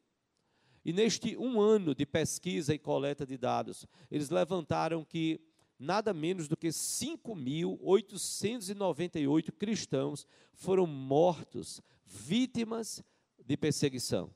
E 0.85 0.92
neste 0.92 1.37
um 1.37 1.61
ano 1.61 1.94
de 1.94 2.05
pesquisa 2.05 2.74
e 2.74 2.78
coleta 2.78 3.24
de 3.24 3.38
dados, 3.38 3.87
eles 4.11 4.31
levantaram 4.31 5.05
que 5.05 5.40
nada 5.78 6.12
menos 6.12 6.48
do 6.48 6.57
que 6.57 6.66
5.898 6.68 9.52
cristãos 9.52 10.26
foram 10.52 10.85
mortos, 10.87 11.81
vítimas 12.05 13.00
de 13.44 13.57
perseguição. 13.57 14.31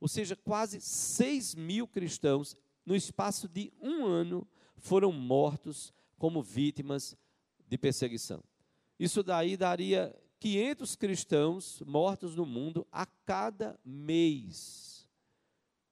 Ou 0.00 0.08
seja, 0.08 0.36
quase 0.36 0.80
6 0.80 1.54
mil 1.54 1.86
cristãos, 1.86 2.54
no 2.84 2.94
espaço 2.94 3.48
de 3.48 3.72
um 3.80 4.04
ano, 4.04 4.46
foram 4.76 5.10
mortos 5.10 5.92
como 6.18 6.42
vítimas 6.42 7.16
de 7.68 7.76
perseguição. 7.76 8.42
Isso 8.98 9.22
daí 9.22 9.56
daria 9.56 10.14
500 10.38 10.96
cristãos 10.96 11.82
mortos 11.86 12.36
no 12.36 12.46
mundo 12.46 12.86
a 12.92 13.06
cada 13.06 13.78
mês. 13.84 15.08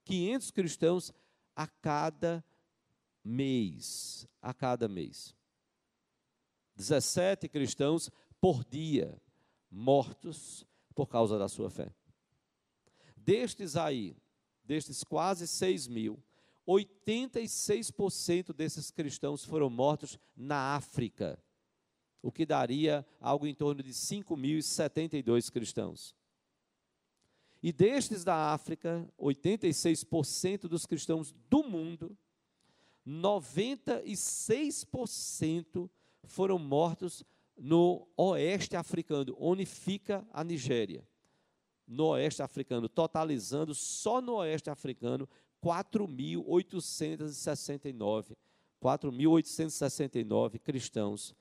500 0.05 0.51
cristãos 0.51 1.13
a 1.57 1.67
cada 1.67 2.45
mês, 3.25 4.29
a 4.41 4.53
cada 4.53 4.89
mês. 4.89 5.35
17 6.77 7.49
cristãos 7.49 8.11
por 8.41 8.65
dia 8.65 9.21
mortos 9.71 10.67
por 10.95 11.07
causa 11.09 11.39
da 11.39 11.49
sua 11.49 11.71
fé. 11.71 11.93
Destes 13.25 13.75
aí, 13.75 14.15
destes 14.65 15.03
quase 15.03 15.49
6 15.49 15.89
mil, 15.89 16.23
86% 16.69 18.53
desses 18.53 18.91
cristãos 18.91 19.43
foram 19.45 19.71
mortos 19.71 20.19
na 20.37 20.77
África, 20.77 21.43
o 22.21 22.31
que 22.31 22.45
daria 22.45 23.03
algo 23.19 23.47
em 23.47 23.55
torno 23.55 23.83
de 23.83 23.93
5.072 23.93 25.51
cristãos. 25.51 26.15
E 27.63 27.73
destes 27.73 28.25
da 28.25 28.53
África, 28.53 29.11
86% 29.19 30.69
dos 30.69 30.85
cristãos 30.85 31.35
do 31.49 31.63
mundo, 31.63 32.15
96% 33.07 35.89
foram 36.25 36.59
mortos 36.59 37.25
no 37.57 38.07
oeste 38.19 38.77
africano, 38.77 39.35
onde 39.39 39.65
fica 39.65 40.29
a 40.31 40.45
Nigéria. 40.45 41.09
No 41.87 42.09
oeste 42.09 42.43
africano, 42.43 42.89
totalizando 42.89 43.73
só 43.75 44.21
no 44.21 44.35
oeste 44.37 44.71
africano 44.71 45.29
4.869, 45.63 48.37
4.869 48.83 50.59
cristãos 50.59 51.35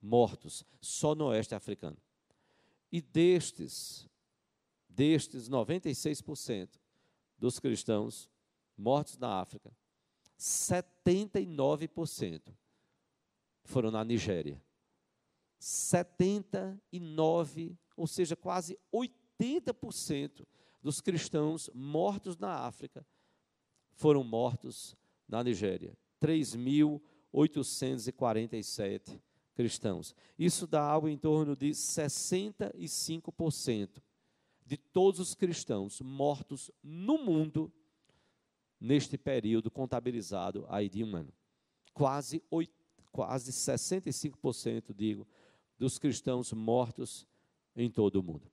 mortos, 0.00 0.64
só 0.80 1.14
no 1.14 1.26
oeste 1.26 1.54
africano. 1.54 1.98
E 2.90 3.00
destes, 3.00 4.08
destes 4.88 5.48
96% 5.48 6.80
dos 7.36 7.60
cristãos 7.60 8.28
mortos 8.76 9.16
na 9.18 9.40
África, 9.40 9.72
79% 10.38 12.54
foram 13.64 13.90
na 13.90 14.04
Nigéria. 14.04 14.62
79, 15.58 17.76
ou 17.96 18.06
seja, 18.06 18.36
quase 18.36 18.78
80% 18.92 19.17
dos 20.82 21.00
cristãos 21.00 21.70
mortos 21.74 22.36
na 22.36 22.66
África 22.66 23.06
foram 23.92 24.24
mortos 24.24 24.96
na 25.28 25.44
Nigéria. 25.44 25.96
3.847 26.20 29.20
cristãos. 29.54 30.14
Isso 30.38 30.66
dá 30.66 30.82
algo 30.82 31.08
em 31.08 31.18
torno 31.18 31.56
de 31.56 31.70
65% 31.70 34.02
de 34.64 34.76
todos 34.76 35.20
os 35.20 35.34
cristãos 35.34 36.00
mortos 36.00 36.70
no 36.82 37.18
mundo 37.18 37.72
neste 38.80 39.18
período 39.18 39.70
contabilizado 39.70 40.66
aí 40.68 40.88
de 40.88 41.02
um 41.02 41.16
ano. 41.16 41.32
Quase, 41.92 42.40
8, 42.50 42.72
quase 43.10 43.50
65%, 43.50 44.94
digo, 44.94 45.26
dos 45.78 45.98
cristãos 45.98 46.52
mortos 46.52 47.26
em 47.74 47.90
todo 47.90 48.16
o 48.16 48.22
mundo. 48.22 48.48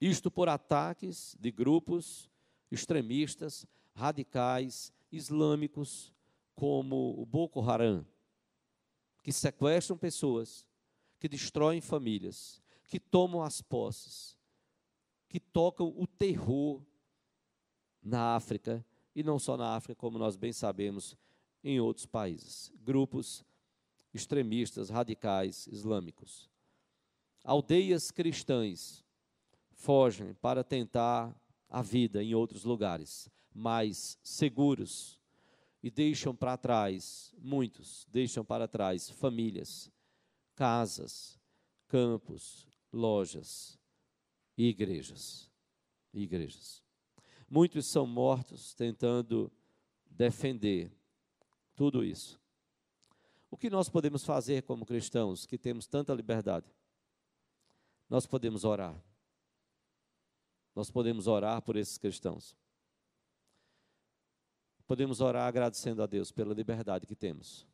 Isto 0.00 0.30
por 0.30 0.48
ataques 0.48 1.36
de 1.40 1.50
grupos 1.50 2.28
extremistas 2.70 3.66
radicais 3.94 4.92
islâmicos 5.10 6.12
como 6.54 7.20
o 7.20 7.24
Boko 7.24 7.60
Haram, 7.60 8.04
que 9.22 9.32
sequestram 9.32 9.96
pessoas, 9.96 10.66
que 11.18 11.28
destroem 11.28 11.80
famílias, 11.80 12.62
que 12.88 13.00
tomam 13.00 13.42
as 13.42 13.60
posses, 13.60 14.36
que 15.28 15.40
tocam 15.40 15.92
o 15.96 16.06
terror 16.06 16.82
na 18.02 18.36
África 18.36 18.84
e 19.14 19.22
não 19.22 19.38
só 19.38 19.56
na 19.56 19.74
África, 19.74 19.94
como 19.94 20.18
nós 20.18 20.36
bem 20.36 20.52
sabemos, 20.52 21.16
em 21.64 21.80
outros 21.80 22.06
países. 22.06 22.70
Grupos 22.82 23.44
extremistas, 24.12 24.90
radicais, 24.90 25.66
islâmicos. 25.66 26.50
Aldeias 27.42 28.10
cristãs 28.10 29.05
fogem 29.76 30.34
para 30.34 30.64
tentar 30.64 31.34
a 31.68 31.82
vida 31.82 32.22
em 32.22 32.34
outros 32.34 32.64
lugares 32.64 33.30
mais 33.54 34.18
seguros. 34.22 35.20
e 35.82 35.90
deixam 35.90 36.34
para 36.34 36.56
trás, 36.56 37.32
muitos 37.38 38.06
deixam 38.10 38.44
para 38.44 38.66
trás 38.66 39.08
famílias, 39.08 39.88
casas, 40.56 41.38
campos, 41.86 42.66
lojas 42.92 43.78
e 44.58 44.68
igrejas. 44.68 45.48
E 46.12 46.22
igrejas. 46.22 46.82
Muitos 47.48 47.86
são 47.86 48.04
mortos 48.04 48.74
tentando 48.74 49.52
defender 50.10 50.90
tudo 51.76 52.02
isso. 52.02 52.40
O 53.48 53.56
que 53.56 53.70
nós 53.70 53.88
podemos 53.88 54.24
fazer 54.24 54.62
como 54.62 54.84
cristãos 54.84 55.46
que 55.46 55.56
temos 55.56 55.86
tanta 55.86 56.12
liberdade? 56.12 56.66
Nós 58.08 58.26
podemos 58.26 58.64
orar. 58.64 59.00
Nós 60.76 60.90
podemos 60.90 61.26
orar 61.26 61.62
por 61.62 61.74
esses 61.74 61.96
cristãos. 61.96 62.54
Podemos 64.86 65.22
orar 65.22 65.48
agradecendo 65.48 66.02
a 66.02 66.06
Deus 66.06 66.30
pela 66.30 66.52
liberdade 66.52 67.06
que 67.06 67.16
temos. 67.16 67.66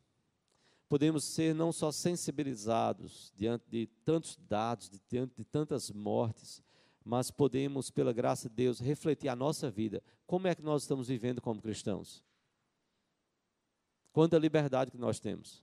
Podemos 0.87 1.25
ser 1.25 1.53
não 1.53 1.73
só 1.73 1.91
sensibilizados 1.91 3.33
diante 3.35 3.65
de 3.69 3.87
tantos 4.05 4.39
dados, 4.47 4.89
diante 5.09 5.35
de 5.35 5.43
tantas 5.43 5.91
mortes, 5.91 6.63
mas 7.03 7.29
podemos, 7.29 7.91
pela 7.91 8.13
graça 8.13 8.47
de 8.47 8.55
Deus, 8.55 8.79
refletir 8.79 9.27
a 9.27 9.35
nossa 9.35 9.69
vida. 9.69 10.01
Como 10.25 10.47
é 10.47 10.55
que 10.55 10.61
nós 10.61 10.83
estamos 10.83 11.09
vivendo 11.09 11.41
como 11.41 11.61
cristãos? 11.61 12.23
Quanta 14.13 14.37
liberdade 14.37 14.91
que 14.91 14.97
nós 14.97 15.19
temos. 15.19 15.61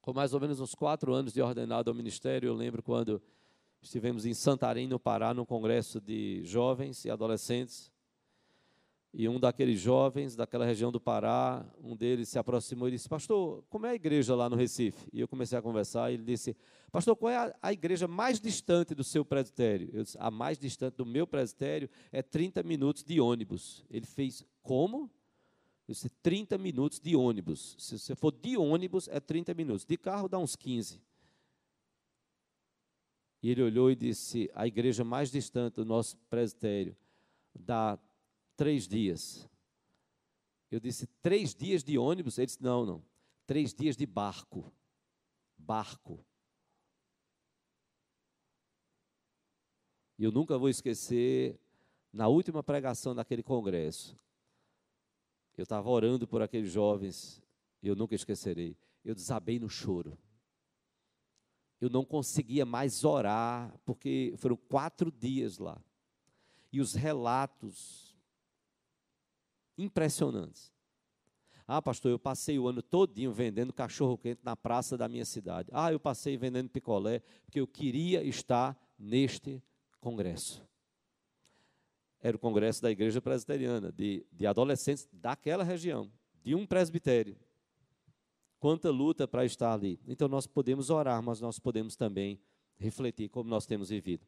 Com 0.00 0.14
mais 0.14 0.32
ou 0.32 0.40
menos 0.40 0.58
uns 0.58 0.74
quatro 0.74 1.12
anos 1.12 1.34
de 1.34 1.42
ordenado 1.42 1.90
ao 1.90 1.94
ministério, 1.94 2.46
eu 2.46 2.54
lembro 2.54 2.82
quando 2.82 3.20
estivemos 3.82 4.26
em 4.26 4.34
Santarém, 4.34 4.86
no 4.86 4.98
Pará, 4.98 5.32
num 5.32 5.44
congresso 5.44 6.00
de 6.00 6.42
jovens 6.44 7.04
e 7.04 7.10
adolescentes. 7.10 7.90
E 9.12 9.26
um 9.28 9.40
daqueles 9.40 9.80
jovens 9.80 10.36
daquela 10.36 10.66
região 10.66 10.92
do 10.92 11.00
Pará, 11.00 11.64
um 11.82 11.96
deles 11.96 12.28
se 12.28 12.38
aproximou 12.38 12.88
e 12.88 12.92
disse: 12.92 13.08
Pastor, 13.08 13.64
como 13.70 13.86
é 13.86 13.90
a 13.90 13.94
igreja 13.94 14.34
lá 14.34 14.50
no 14.50 14.56
Recife? 14.56 15.08
E 15.12 15.20
eu 15.20 15.26
comecei 15.26 15.56
a 15.56 15.62
conversar. 15.62 16.10
E 16.10 16.14
ele 16.14 16.24
disse: 16.24 16.54
Pastor, 16.92 17.16
qual 17.16 17.32
é 17.32 17.36
a, 17.36 17.54
a 17.62 17.72
igreja 17.72 18.06
mais 18.06 18.38
distante 18.38 18.94
do 18.94 19.02
seu 19.02 19.24
presbitério? 19.24 19.88
Eu 19.92 20.02
disse: 20.02 20.18
A 20.20 20.30
mais 20.30 20.58
distante 20.58 20.96
do 20.96 21.06
meu 21.06 21.26
presbitério 21.26 21.88
é 22.12 22.22
30 22.22 22.62
minutos 22.62 23.02
de 23.02 23.18
ônibus. 23.18 23.84
Ele 23.90 24.06
fez: 24.06 24.44
Como? 24.62 25.10
Eu 25.88 25.94
disse: 25.94 26.10
30 26.22 26.58
minutos 26.58 27.00
de 27.00 27.16
ônibus. 27.16 27.76
Se 27.78 27.98
você 27.98 28.14
for 28.14 28.30
de 28.30 28.58
ônibus, 28.58 29.08
é 29.08 29.18
30 29.18 29.54
minutos. 29.54 29.86
De 29.86 29.96
carro, 29.96 30.28
dá 30.28 30.38
uns 30.38 30.54
15. 30.54 31.00
E 33.42 33.50
ele 33.50 33.62
olhou 33.62 33.90
e 33.90 33.96
disse: 33.96 34.50
A 34.54 34.66
igreja 34.66 35.04
mais 35.04 35.30
distante 35.30 35.74
do 35.74 35.84
nosso 35.84 36.16
presbitério 36.28 36.96
dá 37.54 37.98
três 38.56 38.86
dias. 38.86 39.48
Eu 40.70 40.80
disse, 40.80 41.06
três 41.22 41.54
dias 41.54 41.82
de 41.82 41.96
ônibus? 41.96 42.38
Ele 42.38 42.46
disse, 42.46 42.62
não, 42.62 42.84
não. 42.84 43.02
Três 43.46 43.72
dias 43.72 43.96
de 43.96 44.04
barco. 44.04 44.70
Barco. 45.56 46.24
E 50.18 50.24
eu 50.24 50.32
nunca 50.32 50.58
vou 50.58 50.68
esquecer, 50.68 51.58
na 52.12 52.28
última 52.28 52.62
pregação 52.62 53.14
daquele 53.14 53.42
congresso, 53.42 54.18
eu 55.56 55.62
estava 55.62 55.88
orando 55.88 56.26
por 56.26 56.42
aqueles 56.42 56.70
jovens, 56.70 57.42
eu 57.82 57.94
nunca 57.94 58.14
esquecerei. 58.14 58.76
Eu 59.04 59.14
desabei 59.14 59.58
no 59.58 59.70
choro. 59.70 60.18
Eu 61.80 61.88
não 61.88 62.04
conseguia 62.04 62.66
mais 62.66 63.04
orar, 63.04 63.72
porque 63.84 64.34
foram 64.36 64.56
quatro 64.56 65.10
dias 65.10 65.58
lá. 65.58 65.80
E 66.72 66.80
os 66.80 66.94
relatos 66.94 68.16
impressionantes. 69.76 70.72
Ah, 71.66 71.82
pastor, 71.82 72.10
eu 72.10 72.18
passei 72.18 72.58
o 72.58 72.66
ano 72.66 72.82
todinho 72.82 73.30
vendendo 73.30 73.72
cachorro 73.72 74.16
quente 74.16 74.40
na 74.42 74.56
praça 74.56 74.96
da 74.96 75.06
minha 75.06 75.24
cidade. 75.24 75.68
Ah, 75.72 75.92
eu 75.92 76.00
passei 76.00 76.36
vendendo 76.36 76.70
picolé 76.70 77.20
porque 77.44 77.60
eu 77.60 77.66
queria 77.66 78.24
estar 78.24 78.76
neste 78.98 79.62
congresso. 80.00 80.66
Era 82.20 82.36
o 82.36 82.40
congresso 82.40 82.82
da 82.82 82.90
igreja 82.90 83.20
presbiteriana, 83.20 83.92
de, 83.92 84.26
de 84.32 84.46
adolescentes 84.46 85.06
daquela 85.12 85.62
região, 85.62 86.10
de 86.42 86.54
um 86.54 86.66
presbitério. 86.66 87.36
Quanta 88.58 88.90
luta 88.90 89.26
para 89.26 89.44
estar 89.44 89.72
ali. 89.72 90.00
Então 90.06 90.28
nós 90.28 90.46
podemos 90.46 90.90
orar, 90.90 91.22
mas 91.22 91.40
nós 91.40 91.58
podemos 91.58 91.96
também 91.96 92.40
refletir 92.76 93.28
como 93.28 93.48
nós 93.48 93.66
temos 93.66 93.88
vivido. 93.88 94.26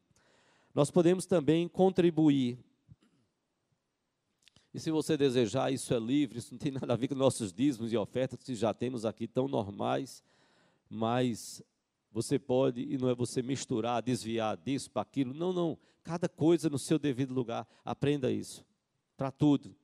Nós 0.73 0.89
podemos 0.89 1.25
também 1.25 1.67
contribuir 1.67 2.57
e 4.73 4.79
se 4.79 4.89
você 4.89 5.17
desejar, 5.17 5.71
isso 5.71 5.93
é 5.93 5.99
livre, 5.99 6.39
isso 6.39 6.53
não 6.53 6.57
tem 6.57 6.71
nada 6.71 6.93
a 6.93 6.95
ver 6.95 7.09
com 7.09 7.15
nossos 7.15 7.51
dízimos 7.51 7.91
e 7.91 7.97
ofertas, 7.97 8.41
que 8.41 8.55
já 8.55 8.73
temos 8.73 9.03
aqui 9.05 9.27
tão 9.27 9.47
normais, 9.47 10.23
mas 10.89 11.61
você 12.09 12.39
pode, 12.39 12.81
e 12.81 12.97
não 12.97 13.09
é 13.09 13.15
você 13.15 13.41
misturar, 13.41 14.01
desviar 14.01 14.55
disso 14.55 14.89
para 14.89 15.01
aquilo, 15.01 15.33
não, 15.33 15.51
não. 15.51 15.77
Cada 16.03 16.29
coisa 16.29 16.69
no 16.69 16.79
seu 16.79 16.97
devido 16.97 17.33
lugar, 17.33 17.67
aprenda 17.83 18.31
isso, 18.31 18.65
para 19.17 19.29
tudo. 19.29 19.75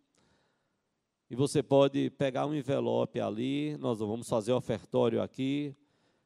E 1.29 1.35
você 1.35 1.61
pode 1.61 2.09
pegar 2.11 2.45
um 2.45 2.53
envelope 2.53 3.19
ali, 3.19 3.75
nós 3.77 3.99
vamos 3.99 4.29
fazer 4.29 4.53
ofertório 4.53 5.21
aqui, 5.21 5.75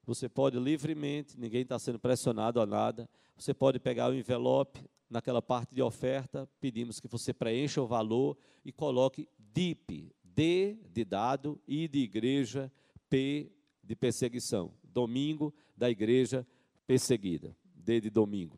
você 0.05 0.29
pode 0.29 0.59
livremente, 0.59 1.39
ninguém 1.39 1.61
está 1.61 1.79
sendo 1.79 1.99
pressionado 1.99 2.61
a 2.61 2.65
nada, 2.65 3.09
você 3.35 3.53
pode 3.53 3.79
pegar 3.79 4.11
o 4.11 4.13
envelope, 4.13 4.79
naquela 5.11 5.41
parte 5.41 5.75
de 5.75 5.81
oferta, 5.81 6.49
pedimos 6.61 6.99
que 6.99 7.07
você 7.07 7.33
preencha 7.33 7.81
o 7.81 7.85
valor 7.85 8.37
e 8.63 8.71
coloque 8.71 9.27
DIP, 9.37 10.15
D 10.23 10.77
de 10.89 11.03
dado, 11.03 11.59
I 11.67 11.85
de 11.89 11.99
igreja, 11.99 12.71
P 13.09 13.51
de 13.83 13.93
perseguição. 13.93 14.73
Domingo 14.81 15.53
da 15.75 15.89
igreja 15.89 16.47
perseguida. 16.87 17.55
D 17.75 17.99
de 17.99 18.09
domingo. 18.09 18.57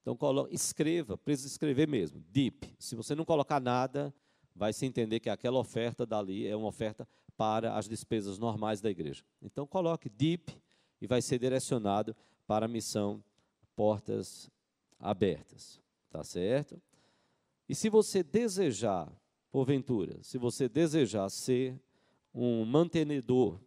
Então 0.00 0.16
escreva, 0.50 1.18
precisa 1.18 1.48
escrever 1.48 1.88
mesmo, 1.88 2.22
DIP. 2.30 2.68
Se 2.78 2.94
você 2.94 3.16
não 3.16 3.24
colocar 3.24 3.60
nada, 3.60 4.14
vai 4.58 4.72
se 4.72 4.84
entender 4.84 5.20
que 5.20 5.30
aquela 5.30 5.58
oferta 5.58 6.04
dali 6.04 6.46
é 6.46 6.56
uma 6.56 6.66
oferta 6.66 7.08
para 7.36 7.76
as 7.76 7.88
despesas 7.88 8.38
normais 8.38 8.80
da 8.80 8.90
igreja. 8.90 9.22
Então 9.40 9.64
coloque 9.66 10.10
DIP 10.10 10.50
e 11.00 11.06
vai 11.06 11.22
ser 11.22 11.38
direcionado 11.38 12.14
para 12.44 12.66
a 12.66 12.68
missão 12.68 13.22
Portas 13.76 14.50
Abertas. 14.98 15.80
Tá 16.10 16.24
certo? 16.24 16.82
E 17.68 17.74
se 17.74 17.88
você 17.88 18.24
desejar, 18.24 19.08
porventura, 19.52 20.20
se 20.24 20.36
você 20.38 20.68
desejar 20.68 21.28
ser 21.28 21.78
um 22.34 22.64
mantenedor, 22.64 23.60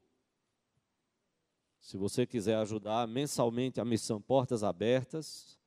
se 1.79 1.95
você 1.95 2.25
quiser 2.25 2.57
ajudar 2.57 3.07
mensalmente 3.07 3.79
a 3.79 3.85
missão 3.85 4.19
Portas 4.19 4.61
Abertas, 4.61 5.57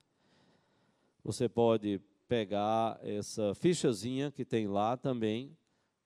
você 1.24 1.48
pode 1.48 1.98
pegar 2.28 2.98
essa 3.02 3.54
fichazinha 3.54 4.30
que 4.30 4.44
tem 4.44 4.66
lá 4.66 4.96
também, 4.96 5.56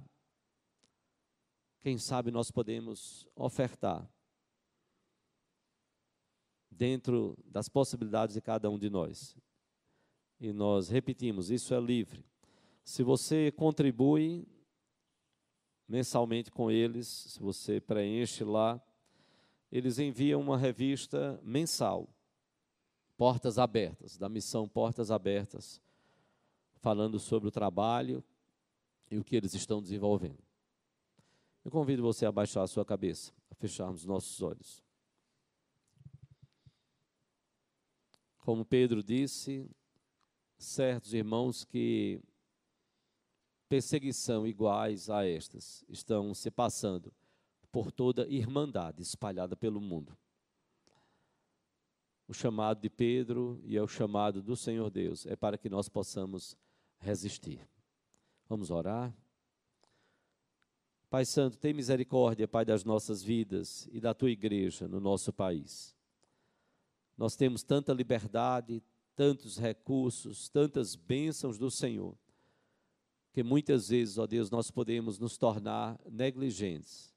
quem 1.81 1.97
sabe 1.97 2.31
nós 2.31 2.51
podemos 2.51 3.27
ofertar 3.35 4.07
dentro 6.71 7.35
das 7.47 7.71
possibilidades 7.71 8.35
de 8.35 8.43
cada 8.43 8.69
um 8.69 8.79
de 8.79 8.91
nós. 8.91 9.35
E 10.39 10.53
nós 10.53 10.91
repetimos, 10.91 11.51
isso 11.51 11.73
é 11.73 11.81
livre. 11.81 12.23
Se 12.85 13.03
você 13.03 13.51
contribui 13.53 14.47
mensalmente 15.89 16.51
com 16.51 16.71
eles, 16.71 17.09
se 17.09 17.41
você 17.41 17.81
preenche 17.81 18.45
lá, 18.45 18.79
eles 19.71 19.99
enviam 19.99 20.41
uma 20.41 20.59
revista 20.59 21.41
mensal, 21.43 22.09
Portas 23.17 23.59
Abertas, 23.59 24.17
da 24.17 24.29
missão 24.29 24.69
Portas 24.69 25.11
Abertas, 25.11 25.81
falando 26.81 27.19
sobre 27.19 27.49
o 27.49 27.53
trabalho 27.53 28.25
e 29.11 29.19
o 29.19 29.25
que 29.25 29.37
eles 29.37 29.55
estão 29.55 29.81
desenvolvendo. 29.81 30.43
Eu 31.65 31.71
convido 31.71 32.03
você 32.03 32.25
a 32.25 32.33
baixar 32.33 32.63
a 32.63 32.67
sua 32.67 32.85
cabeça, 32.85 33.33
a 33.51 33.55
fecharmos 33.55 34.05
nossos 34.05 34.41
olhos. 34.41 34.83
Como 38.39 38.65
Pedro 38.65 39.03
disse, 39.03 39.71
certos 40.59 41.13
irmãos 41.13 41.63
que 41.65 42.21
perseguição 43.69 44.47
iguais 44.47 45.11
a 45.11 45.25
estas 45.25 45.85
estão 45.89 46.35
se 46.35 46.51
passando 46.51 47.13
por 47.71 47.93
toda 47.93 48.29
irmandade 48.29 49.03
espalhada 49.03 49.57
pelo 49.57 49.81
mundo. 49.81 50.17
O 52.27 52.33
chamado 52.33 52.81
de 52.81 52.89
Pedro 52.89 53.61
e 53.65 53.77
é 53.77 53.83
o 53.83 53.89
chamado 53.89 54.41
do 54.41 54.57
Senhor 54.57 54.91
Deus 54.91 55.27
é 55.27 55.35
para 55.35 55.59
que 55.59 55.69
nós 55.69 55.89
possamos 55.89 56.57
resistir. 56.99 57.67
Vamos 58.49 58.71
orar? 58.71 59.13
Pai 61.11 61.25
Santo, 61.25 61.59
tem 61.59 61.75
misericórdia, 61.75 62.47
Pai, 62.47 62.65
das 62.65 62.85
nossas 62.85 63.21
vidas 63.21 63.89
e 63.91 64.01
da 64.01 64.15
tua 64.15 64.31
igreja 64.31 64.87
no 64.87 65.01
nosso 65.01 65.33
país. 65.33 65.97
Nós 67.19 67.35
temos 67.35 67.65
tanta 67.65 67.93
liberdade, 67.93 68.81
tantos 69.17 69.59
recursos, 69.59 70.49
tantas 70.49 70.95
bênçãos 70.95 71.59
do 71.59 71.69
Senhor, 71.69 72.17
que 73.33 73.43
muitas 73.43 73.89
vezes, 73.89 74.19
ó 74.19 74.27
Deus, 74.27 74.51
nós 74.51 74.71
podemos 74.71 75.19
nos 75.19 75.37
tornar 75.37 76.01
negligentes. 76.09 77.10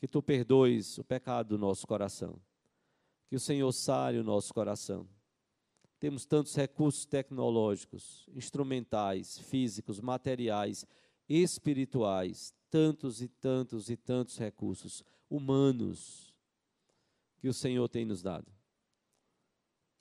Que 0.00 0.08
tu 0.08 0.20
perdoes 0.20 0.98
o 0.98 1.04
pecado 1.04 1.50
do 1.50 1.58
nosso 1.58 1.86
coração. 1.86 2.40
Que 3.28 3.36
o 3.36 3.40
Senhor 3.40 3.70
sare 3.70 4.18
o 4.18 4.24
nosso 4.24 4.52
coração. 4.52 5.06
Temos 6.00 6.26
tantos 6.26 6.56
recursos 6.56 7.04
tecnológicos, 7.04 8.28
instrumentais, 8.34 9.38
físicos, 9.38 10.00
materiais, 10.00 10.84
espirituais, 11.28 12.52
tantos 12.70 13.20
e 13.20 13.28
tantos 13.28 13.88
e 13.88 13.96
tantos 13.96 14.36
recursos 14.36 15.04
humanos 15.28 16.34
que 17.38 17.48
o 17.48 17.54
Senhor 17.54 17.88
tem 17.88 18.04
nos 18.04 18.22
dado. 18.22 18.50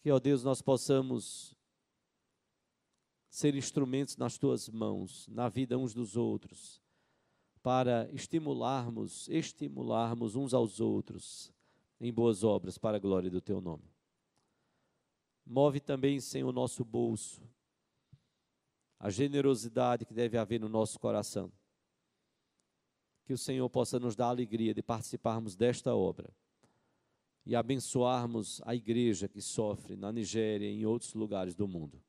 Que, 0.02 0.10
ó 0.10 0.20
Deus, 0.20 0.44
nós 0.44 0.62
possamos 0.62 1.56
ser 3.30 3.56
instrumentos 3.56 4.18
nas 4.18 4.38
tuas 4.38 4.70
mãos, 4.70 5.28
na 5.28 5.50
vida 5.50 5.78
uns 5.78 5.94
dos 5.94 6.16
outros, 6.16 6.82
para 7.62 8.10
estimularmos, 8.14 9.28
estimularmos 9.30 10.36
uns 10.36 10.54
aos 10.54 10.80
outros 10.80 11.52
em 12.00 12.12
boas 12.12 12.44
obras 12.44 12.78
para 12.78 12.98
a 12.98 13.00
glória 13.00 13.30
do 13.30 13.42
teu 13.42 13.60
nome. 13.60 13.84
Move 15.46 15.80
também, 15.80 16.20
Senhor, 16.20 16.50
o 16.50 16.54
nosso 16.54 16.86
bolso, 16.86 17.42
a 19.00 19.10
generosidade 19.10 20.06
que 20.06 20.14
deve 20.14 20.38
haver 20.38 20.60
no 20.60 20.70
nosso 20.70 21.00
coração 21.00 21.52
que 23.30 23.34
o 23.34 23.38
Senhor 23.38 23.70
possa 23.70 24.00
nos 24.00 24.16
dar 24.16 24.26
a 24.26 24.30
alegria 24.30 24.74
de 24.74 24.82
participarmos 24.82 25.56
desta 25.56 25.94
obra 25.94 26.34
e 27.46 27.56
abençoarmos 27.56 28.60
a 28.66 28.74
igreja 28.74 29.28
que 29.28 29.40
sofre 29.40 29.96
na 29.96 30.12
Nigéria 30.12 30.66
e 30.66 30.82
em 30.82 30.86
outros 30.88 31.14
lugares 31.14 31.54
do 31.54 31.68
mundo. 31.68 32.02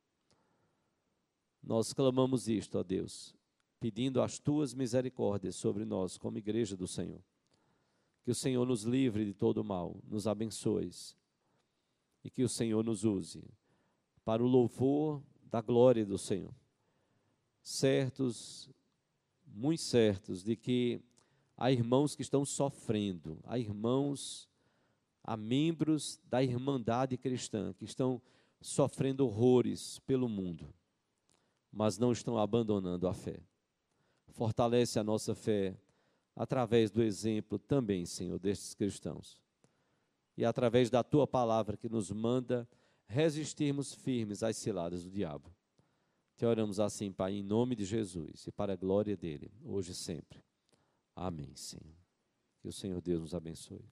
Nós 1.63 1.93
clamamos 1.93 2.49
isto, 2.49 2.79
ó 2.79 2.83
Deus, 2.83 3.37
pedindo 3.81 4.21
as 4.21 4.39
tuas 4.39 4.75
misericórdias 4.75 5.57
sobre 5.57 5.87
nós 5.87 6.19
como 6.19 6.37
igreja 6.37 6.77
do 6.77 6.87
Senhor. 6.87 7.21
Que 8.23 8.31
o 8.31 8.35
Senhor 8.35 8.67
nos 8.67 8.85
livre 8.85 9.25
de 9.25 9.33
todo 9.33 9.65
mal, 9.65 9.97
nos 10.07 10.27
abençoe 10.27 10.91
e 12.23 12.31
que 12.31 12.45
o 12.45 12.49
Senhor 12.49 12.85
nos 12.85 13.03
use 13.05 13.43
para 14.25 14.45
o 14.45 14.47
louvor 14.47 15.23
da 15.51 15.63
glória 15.63 16.05
do 16.05 16.19
Senhor. 16.19 16.55
Certos, 17.63 18.69
muito 19.47 19.81
certos 19.81 20.45
de 20.45 20.55
que 20.55 21.01
há 21.57 21.73
irmãos 21.73 22.15
que 22.15 22.23
estão 22.23 22.45
sofrendo, 22.45 23.39
há 23.45 23.59
irmãos, 23.59 24.49
há 25.25 25.37
membros 25.37 26.21
da 26.29 26.43
irmandade 26.43 27.17
cristã 27.17 27.73
que 27.73 27.85
estão 27.87 28.21
sofrendo 28.61 29.25
horrores 29.25 29.99
pelo 30.01 30.29
mundo, 30.29 30.73
mas 31.73 31.99
não 31.99 32.13
estão 32.13 32.37
abandonando 32.37 33.09
a 33.09 33.15
fé. 33.15 33.41
Fortalece 34.31 34.99
a 34.99 35.05
nossa 35.05 35.35
fé 35.35 35.77
através 36.35 36.91
do 36.91 37.03
exemplo 37.03 37.59
também, 37.59 38.07
Senhor, 38.07 38.39
destes 38.39 38.75
cristãos. 38.75 39.41
E 40.37 40.45
através 40.45 40.89
da 40.89 41.03
tua 41.03 41.27
palavra 41.27 41.77
que 41.77 41.89
nos 41.89 42.11
manda 42.11 42.69
resistirmos 43.07 43.93
firmes 43.93 44.43
às 44.43 44.57
ciladas 44.57 45.05
do 45.05 45.11
diabo. 45.11 45.53
Te 46.37 46.47
oramos 46.47 46.81
assim, 46.81 47.13
Pai, 47.13 47.35
em 47.35 47.43
nome 47.43 47.77
de 47.77 47.85
Jesus 47.85 48.47
e 48.47 48.53
para 48.53 48.73
a 48.73 48.77
glória 48.77 49.17
dele, 49.17 49.53
hoje 49.63 49.93
e 49.93 49.95
sempre. 49.95 50.43
Amém, 51.15 51.55
Senhor. 51.55 51.95
Que 52.61 52.69
o 52.69 52.73
Senhor 52.73 53.01
Deus 53.03 53.21
nos 53.21 53.35
abençoe. 53.35 53.85